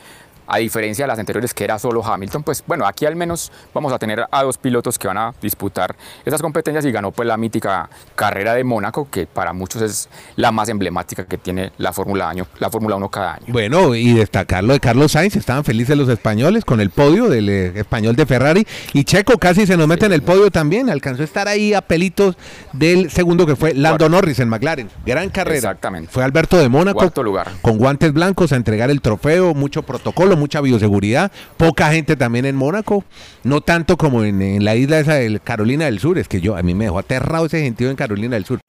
A 0.50 0.58
diferencia 0.58 1.04
de 1.04 1.08
las 1.08 1.18
anteriores 1.18 1.54
que 1.54 1.64
era 1.64 1.78
solo 1.78 2.04
Hamilton, 2.04 2.42
pues 2.42 2.64
bueno, 2.66 2.86
aquí 2.86 3.06
al 3.06 3.14
menos 3.14 3.52
vamos 3.72 3.92
a 3.92 3.98
tener 3.98 4.26
a 4.30 4.42
dos 4.42 4.58
pilotos 4.58 4.98
que 4.98 5.06
van 5.06 5.16
a 5.16 5.34
disputar 5.40 5.94
esas 6.24 6.42
competencias 6.42 6.84
y 6.84 6.90
ganó 6.90 7.12
pues 7.12 7.26
la 7.28 7.36
mítica 7.36 7.88
carrera 8.16 8.54
de 8.54 8.64
Mónaco, 8.64 9.08
que 9.08 9.26
para 9.26 9.52
muchos 9.52 9.82
es 9.82 10.08
la 10.34 10.50
más 10.50 10.68
emblemática 10.68 11.24
que 11.24 11.38
tiene 11.38 11.72
la 11.78 11.92
Fórmula 11.92 12.34
la 12.58 12.70
Fórmula 12.70 12.96
1 12.96 13.08
cada 13.08 13.34
año. 13.34 13.46
Bueno, 13.48 13.94
y 13.94 14.12
destacar 14.12 14.64
lo 14.64 14.72
de 14.72 14.80
Carlos 14.80 15.12
Sainz, 15.12 15.36
estaban 15.36 15.64
felices 15.64 15.96
los 15.96 16.08
españoles 16.08 16.64
con 16.64 16.80
el 16.80 16.90
podio 16.90 17.28
del 17.28 17.48
eh, 17.48 17.72
español 17.76 18.16
de 18.16 18.26
Ferrari 18.26 18.66
y 18.92 19.04
Checo 19.04 19.38
casi 19.38 19.66
se 19.66 19.76
nos 19.76 19.86
mete 19.86 20.06
en 20.06 20.12
el 20.12 20.22
podio 20.22 20.50
también, 20.50 20.90
alcanzó 20.90 21.22
a 21.22 21.24
estar 21.24 21.46
ahí 21.46 21.74
a 21.74 21.80
pelitos 21.80 22.36
del 22.72 23.10
segundo 23.10 23.46
que 23.46 23.54
fue 23.54 23.74
Lando 23.74 24.08
Norris 24.08 24.40
en 24.40 24.48
McLaren. 24.48 24.90
Gran 25.06 25.30
carrera. 25.30 25.56
Exactamente. 25.56 26.10
Fue 26.10 26.24
Alberto 26.24 26.58
de 26.58 26.68
Mónaco. 26.68 26.98
Cuarto 26.98 27.22
lugar. 27.22 27.48
Con 27.62 27.78
guantes 27.78 28.12
blancos 28.12 28.52
a 28.52 28.56
entregar 28.56 28.90
el 28.90 29.00
trofeo, 29.00 29.54
mucho 29.54 29.82
protocolo, 29.82 30.36
mucha 30.40 30.60
bioseguridad, 30.60 31.30
poca 31.56 31.92
gente 31.92 32.16
también 32.16 32.46
en 32.46 32.56
Mónaco, 32.56 33.04
no 33.44 33.60
tanto 33.60 33.96
como 33.96 34.24
en, 34.24 34.64
la 34.64 34.74
isla 34.74 34.98
esa 34.98 35.14
de 35.14 35.38
Carolina 35.38 35.84
del 35.84 36.00
Sur, 36.00 36.18
es 36.18 36.26
que 36.26 36.40
yo 36.40 36.56
a 36.56 36.62
mí 36.62 36.74
me 36.74 36.84
dejó 36.84 36.98
aterrado 36.98 37.46
ese 37.46 37.60
sentido 37.60 37.90
en 37.90 37.96
Carolina 37.96 38.34
del 38.34 38.44
Sur. 38.44 38.60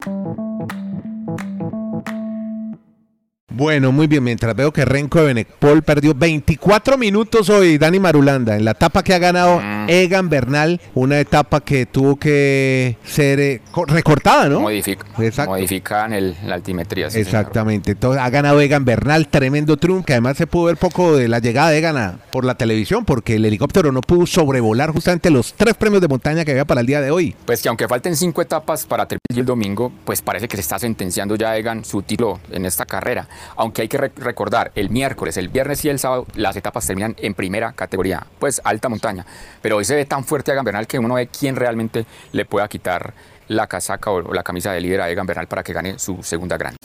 Bueno, 3.54 3.92
muy 3.92 4.08
bien. 4.08 4.24
Mientras 4.24 4.56
veo 4.56 4.72
que 4.72 4.86
Renko 4.86 5.20
de 5.20 5.26
Benecpol 5.26 5.84
perdió 5.84 6.14
24 6.14 6.98
minutos 6.98 7.50
hoy, 7.50 7.78
Dani 7.78 8.00
Marulanda, 8.00 8.56
en 8.56 8.66
la 8.66 8.72
etapa 8.72 9.04
que 9.04 9.14
ha 9.14 9.20
ganado 9.20 9.60
mm. 9.60 9.90
Egan 9.90 10.30
Bernal, 10.30 10.80
una 10.94 11.20
etapa 11.20 11.62
que 11.62 11.86
tuvo 11.86 12.18
que 12.18 12.98
ser 13.04 13.40
eh, 13.40 13.62
recortada, 13.88 14.48
¿no? 14.48 14.62
Modifica, 14.62 15.06
modifican 15.46 16.14
el, 16.14 16.36
la 16.46 16.56
altimetría. 16.56 17.08
Exactamente. 17.08 17.92
Entonces, 17.92 18.22
ha 18.22 18.30
ganado 18.30 18.62
Egan 18.62 18.86
Bernal, 18.86 19.28
tremendo 19.28 19.78
triunfo, 19.78 20.06
que 20.06 20.14
además 20.14 20.38
se 20.38 20.48
pudo 20.48 20.66
ver 20.66 20.78
poco 20.78 21.18
de 21.18 21.28
la 21.28 21.40
llegada 21.40 21.70
de 21.70 21.80
Egan 21.80 22.22
por 22.32 22.46
la 22.46 22.56
televisión, 22.56 23.04
porque 23.04 23.36
el 23.36 23.46
helicóptero 23.46 23.92
no 23.92 24.02
pudo 24.02 24.26
sobrevolar 24.26 24.92
justamente 24.92 25.30
los 25.30 25.54
tres 25.54 25.76
premios 25.76 26.02
de 26.02 26.08
montaña 26.08 26.46
que 26.46 26.52
había 26.52 26.66
para 26.66 26.82
el 26.82 26.88
día 26.88 27.02
de 27.02 27.12
hoy. 27.12 27.36
Pues 27.46 27.62
que 27.62 27.68
aunque 27.68 27.88
falten 27.88 28.16
cinco 28.16 28.42
etapas 28.42 28.86
para 28.86 29.06
terminar 29.06 29.40
el 29.40 29.46
domingo, 29.46 29.92
pues 30.06 30.22
parece 30.22 30.48
que 30.48 30.56
se 30.56 30.62
está 30.62 30.80
sentenciando 30.80 31.36
ya 31.36 31.58
Egan 31.58 31.84
su 31.84 32.02
título 32.02 32.40
en 32.52 32.66
esta 32.66 32.86
carrera 32.86 33.28
aunque 33.56 33.84
hay 33.84 33.88
que 33.88 33.98
recordar, 33.98 34.72
el 34.76 34.90
miércoles, 34.90 35.38
el 35.38 35.50
viernes 35.50 35.84
y 35.86 35.90
el 35.90 36.00
sábado 36.00 36.26
las 36.36 36.56
etapas 36.56 36.86
terminan 36.86 37.16
en 37.20 37.34
primera 37.34 37.74
categoría, 37.74 38.26
pues 38.40 38.62
alta 38.64 38.90
montaña. 38.90 39.26
Pero 39.62 39.78
hoy 39.78 39.86
se 39.86 39.96
ve 39.96 40.06
tan 40.06 40.24
fuerte 40.24 40.52
a 40.52 40.54
Egan 40.54 40.66
Bernal 40.66 40.88
que 40.88 41.00
uno 41.00 41.16
ve 41.16 41.28
quién 41.28 41.56
realmente 41.56 42.06
le 42.32 42.46
pueda 42.46 42.68
quitar 42.68 43.14
la 43.48 43.68
casaca 43.68 44.12
o 44.12 44.34
la 44.34 44.44
camisa 44.44 44.72
de 44.72 44.82
líder 44.82 45.02
a 45.02 45.10
Egan 45.10 45.26
Bernal 45.26 45.48
para 45.48 45.64
que 45.64 45.74
gane 45.74 46.00
su 46.00 46.24
segunda 46.24 46.58
gran. 46.58 46.76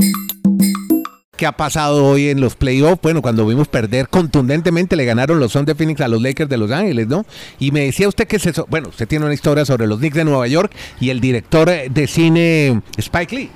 ¿Qué 1.36 1.44
ha 1.44 1.52
pasado 1.52 2.06
hoy 2.06 2.30
en 2.30 2.40
los 2.40 2.56
playoffs? 2.56 3.02
Bueno, 3.02 3.20
cuando 3.20 3.46
vimos 3.46 3.68
perder 3.68 4.08
contundentemente, 4.08 4.96
le 4.96 5.04
ganaron 5.04 5.38
los 5.38 5.52
Suns 5.52 5.66
de 5.66 5.74
Phoenix 5.74 6.00
a 6.00 6.08
los 6.08 6.22
Lakers 6.22 6.48
de 6.48 6.56
Los 6.56 6.70
Ángeles, 6.70 7.08
¿no? 7.08 7.26
Y 7.58 7.72
me 7.72 7.80
decía 7.80 8.08
usted 8.08 8.26
que 8.26 8.38
se... 8.38 8.52
Bueno, 8.68 8.88
usted 8.88 9.06
tiene 9.06 9.26
una 9.26 9.34
historia 9.34 9.66
sobre 9.66 9.86
los 9.86 9.98
Knicks 9.98 10.16
de 10.16 10.24
Nueva 10.24 10.46
York 10.46 10.72
y 10.98 11.10
el 11.10 11.20
director 11.20 11.68
de 11.68 12.06
cine 12.06 12.80
Spike 12.96 13.36
Lee. 13.36 13.50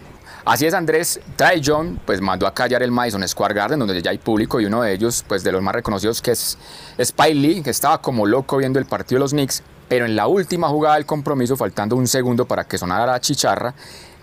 Así 0.44 0.66
es, 0.66 0.74
Andrés. 0.74 1.20
Ty 1.36 1.60
John 1.64 2.00
pues 2.04 2.20
mandó 2.20 2.46
a 2.46 2.54
callar 2.54 2.82
el 2.82 2.90
Madison 2.90 3.26
Square 3.26 3.54
Garden, 3.54 3.78
donde 3.78 4.00
ya 4.00 4.10
hay 4.10 4.18
público, 4.18 4.60
y 4.60 4.66
uno 4.66 4.82
de 4.82 4.92
ellos, 4.92 5.24
pues 5.26 5.44
de 5.44 5.52
los 5.52 5.62
más 5.62 5.74
reconocidos, 5.74 6.22
que 6.22 6.32
es 6.32 6.56
Spike 6.98 7.34
Lee, 7.34 7.62
que 7.62 7.70
estaba 7.70 8.00
como 8.00 8.26
loco 8.26 8.56
viendo 8.56 8.78
el 8.78 8.86
partido 8.86 9.18
de 9.18 9.20
los 9.20 9.32
Knicks, 9.32 9.62
pero 9.88 10.04
en 10.04 10.16
la 10.16 10.26
última 10.26 10.68
jugada 10.68 10.94
del 10.96 11.06
compromiso, 11.06 11.56
faltando 11.56 11.96
un 11.96 12.06
segundo 12.06 12.46
para 12.46 12.64
que 12.64 12.78
sonara 12.78 13.06
la 13.06 13.20
chicharra, 13.20 13.74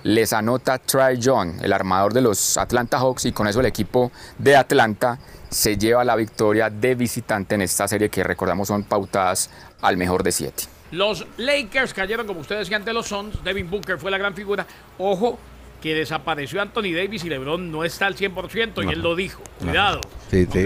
les 0.04 0.32
anota 0.34 0.78
Ty 0.78 1.20
John, 1.24 1.58
el 1.62 1.74
armador 1.74 2.14
de 2.14 2.22
los 2.22 2.58
Atlanta 2.58 2.98
Hawks, 2.98 3.26
y 3.26 3.32
con 3.32 3.48
eso 3.48 3.60
el 3.60 3.66
equipo 3.66 4.12
de 4.38 4.56
Atlanta 4.56 5.20
se 5.50 5.78
lleva 5.78 6.04
la 6.04 6.16
victoria 6.16 6.70
de 6.70 6.96
visitante 6.96 7.56
en 7.56 7.62
esta 7.62 7.88
serie 7.88 8.10
que 8.10 8.24
recordamos 8.24 8.68
son 8.68 8.84
pautadas 8.84 9.50
al 9.82 9.98
mejor 9.98 10.24
de 10.24 10.32
siete. 10.32 10.64
Los 10.92 11.26
Lakers 11.38 11.94
cayeron, 11.94 12.26
como 12.28 12.40
ustedes 12.40 12.62
decían, 12.62 12.82
ante 12.82 12.94
los 12.94 13.08
Suns. 13.08 13.44
Devin 13.44 13.70
Booker 13.70 13.98
fue 13.98 14.10
la 14.10 14.18
gran 14.18 14.34
figura. 14.34 14.66
Ojo, 14.98 15.38
que 15.82 15.94
desapareció 15.94 16.62
Anthony 16.62 16.94
Davis 16.96 17.24
y 17.24 17.30
LeBron 17.30 17.72
no 17.72 17.84
está 17.84 18.08
al 18.08 18.16
100% 18.16 18.88
y 18.88 18.94
él 18.94 19.02
lo 19.02 19.16
dijo. 19.16 19.42
Cuidado. 19.60 20.02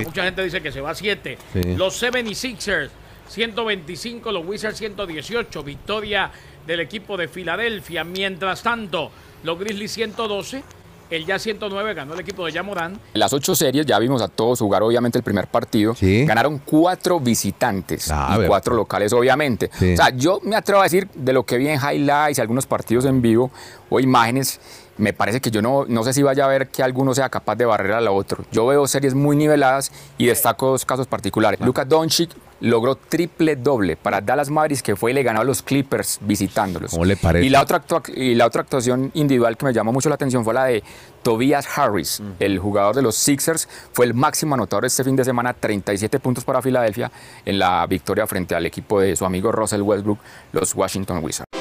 Mucha 0.05 0.23
gente 0.23 0.43
dice 0.43 0.61
que 0.61 0.71
se 0.71 0.81
va 0.81 0.91
a 0.91 0.95
7. 0.95 1.37
Los 1.75 2.01
76ers 2.01 2.89
125, 3.27 4.31
los 4.31 4.45
Wizards 4.45 4.77
118. 4.77 5.63
Victoria 5.63 6.31
del 6.65 6.79
equipo 6.81 7.17
de 7.17 7.27
Filadelfia. 7.27 8.03
Mientras 8.03 8.63
tanto, 8.63 9.11
los 9.43 9.59
Grizzlies 9.59 9.91
112. 9.91 10.63
El 11.09 11.25
ya 11.25 11.37
109 11.37 11.93
ganó 11.93 12.13
el 12.13 12.21
equipo 12.21 12.45
de 12.45 12.53
Yamorán. 12.53 12.93
En 13.13 13.19
las 13.19 13.33
ocho 13.33 13.53
series 13.53 13.85
ya 13.85 13.99
vimos 13.99 14.21
a 14.21 14.29
todos 14.29 14.59
jugar 14.59 14.81
obviamente 14.81 15.17
el 15.17 15.25
primer 15.25 15.47
partido. 15.47 15.93
Ganaron 15.99 16.59
cuatro 16.59 17.19
visitantes 17.19 18.09
ah, 18.09 18.39
y 18.41 18.47
cuatro 18.47 18.75
locales 18.75 19.11
obviamente. 19.11 19.69
O 19.75 19.97
sea, 19.97 20.09
yo 20.15 20.39
me 20.43 20.55
atrevo 20.55 20.79
a 20.79 20.83
decir 20.83 21.09
de 21.13 21.33
lo 21.33 21.45
que 21.45 21.57
vi 21.57 21.67
en 21.67 21.81
highlights, 21.81 22.39
algunos 22.39 22.65
partidos 22.65 23.03
en 23.03 23.21
vivo 23.21 23.51
o 23.89 23.99
imágenes, 23.99 24.61
me 25.01 25.13
parece 25.13 25.41
que 25.41 25.49
yo 25.49 25.61
no, 25.61 25.85
no 25.87 26.03
sé 26.03 26.13
si 26.13 26.21
vaya 26.21 26.45
a 26.45 26.47
ver 26.47 26.67
que 26.67 26.83
alguno 26.83 27.15
sea 27.15 27.29
capaz 27.29 27.55
de 27.55 27.65
barrer 27.65 27.93
al 27.93 28.07
otro. 28.07 28.45
Yo 28.51 28.67
veo 28.67 28.85
series 28.85 29.15
muy 29.15 29.35
niveladas 29.35 29.91
y 30.17 30.27
destaco 30.27 30.69
dos 30.69 30.85
casos 30.85 31.07
particulares. 31.07 31.59
Luka 31.59 31.85
Doncic 31.85 32.29
logró 32.59 32.95
triple 32.95 33.55
doble 33.55 33.95
para 33.95 34.21
Dallas 34.21 34.51
Mavericks 34.51 34.83
que 34.83 34.95
fue 34.95 35.09
y 35.09 35.13
le 35.15 35.23
ganó 35.23 35.41
a 35.41 35.43
los 35.43 35.63
Clippers 35.63 36.19
visitándolos. 36.21 36.91
¿Cómo 36.91 37.05
le 37.05 37.17
parece? 37.17 37.45
Y 37.47 37.49
la 37.49 37.63
otra, 37.63 37.83
y 38.13 38.35
la 38.35 38.45
otra 38.45 38.61
actuación 38.61 39.09
individual 39.15 39.57
que 39.57 39.65
me 39.65 39.73
llamó 39.73 39.91
mucho 39.91 40.07
la 40.07 40.15
atención 40.15 40.43
fue 40.43 40.53
la 40.53 40.65
de 40.65 40.83
Tobias 41.23 41.67
Harris, 41.75 42.19
mm. 42.19 42.31
el 42.39 42.59
jugador 42.59 42.95
de 42.95 43.01
los 43.01 43.15
Sixers, 43.15 43.67
fue 43.93 44.05
el 44.05 44.13
máximo 44.13 44.53
anotador 44.53 44.85
este 44.85 45.03
fin 45.03 45.15
de 45.15 45.25
semana, 45.25 45.53
37 45.53 46.19
puntos 46.19 46.43
para 46.43 46.61
Filadelfia 46.61 47.11
en 47.43 47.57
la 47.57 47.85
victoria 47.87 48.27
frente 48.27 48.53
al 48.53 48.67
equipo 48.67 48.99
de 48.99 49.15
su 49.15 49.25
amigo 49.25 49.51
Russell 49.51 49.81
Westbrook, 49.81 50.19
los 50.51 50.75
Washington 50.75 51.23
Wizards. 51.23 51.60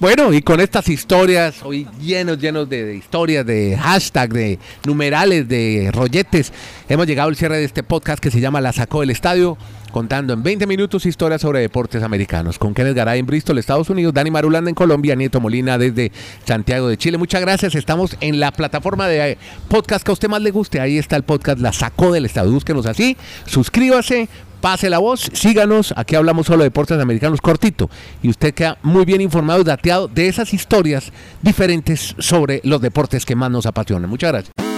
Bueno, 0.00 0.32
y 0.32 0.42
con 0.42 0.60
estas 0.60 0.88
historias, 0.88 1.62
hoy 1.62 1.86
llenos, 2.00 2.38
llenos 2.38 2.68
de, 2.68 2.96
historias, 2.96 3.46
de 3.46 3.78
hashtag, 3.80 4.32
de 4.32 4.58
numerales, 4.84 5.48
de 5.48 5.90
rolletes, 5.92 6.52
hemos 6.88 7.06
llegado 7.06 7.28
al 7.28 7.36
cierre 7.36 7.58
de 7.58 7.64
este 7.64 7.84
podcast 7.84 8.18
que 8.18 8.30
se 8.30 8.40
llama 8.40 8.60
La 8.60 8.72
Sacó 8.72 9.00
del 9.00 9.10
Estadio, 9.10 9.56
contando 9.92 10.32
en 10.32 10.42
20 10.42 10.66
minutos 10.66 11.06
historias 11.06 11.40
sobre 11.40 11.60
deportes 11.60 12.02
americanos. 12.02 12.58
Con 12.58 12.74
Kenneth 12.74 12.96
Garay 12.96 13.20
en 13.20 13.26
Bristol, 13.26 13.56
Estados 13.58 13.88
Unidos, 13.88 14.12
Dani 14.12 14.32
Marulanda 14.32 14.68
en 14.68 14.74
Colombia, 14.74 15.14
Nieto 15.14 15.40
Molina 15.40 15.78
desde 15.78 16.10
Santiago 16.44 16.88
de 16.88 16.98
Chile. 16.98 17.16
Muchas 17.16 17.40
gracias. 17.40 17.76
Estamos 17.76 18.16
en 18.20 18.40
la 18.40 18.50
plataforma 18.50 19.06
de 19.06 19.38
podcast 19.68 20.04
que 20.04 20.10
a 20.10 20.14
usted 20.14 20.28
más 20.28 20.42
le 20.42 20.50
guste. 20.50 20.80
Ahí 20.80 20.98
está 20.98 21.14
el 21.14 21.22
podcast 21.22 21.60
La 21.60 21.72
Sacó 21.72 22.12
del 22.12 22.24
Estadio. 22.24 22.50
Búsquenos 22.50 22.86
así, 22.86 23.16
suscríbase, 23.46 24.28
pase 24.64 24.88
la 24.88 24.98
voz, 24.98 25.28
síganos, 25.34 25.92
aquí 25.94 26.14
hablamos 26.14 26.46
solo 26.46 26.60
de 26.60 26.70
deportes 26.70 26.98
americanos 26.98 27.42
cortito 27.42 27.90
y 28.22 28.30
usted 28.30 28.54
queda 28.54 28.78
muy 28.82 29.04
bien 29.04 29.20
informado 29.20 29.60
y 29.60 29.64
dateado 29.64 30.08
de 30.08 30.26
esas 30.26 30.54
historias 30.54 31.12
diferentes 31.42 32.14
sobre 32.18 32.62
los 32.64 32.80
deportes 32.80 33.26
que 33.26 33.36
más 33.36 33.50
nos 33.50 33.66
apasionan. 33.66 34.08
Muchas 34.08 34.32
gracias. 34.32 34.73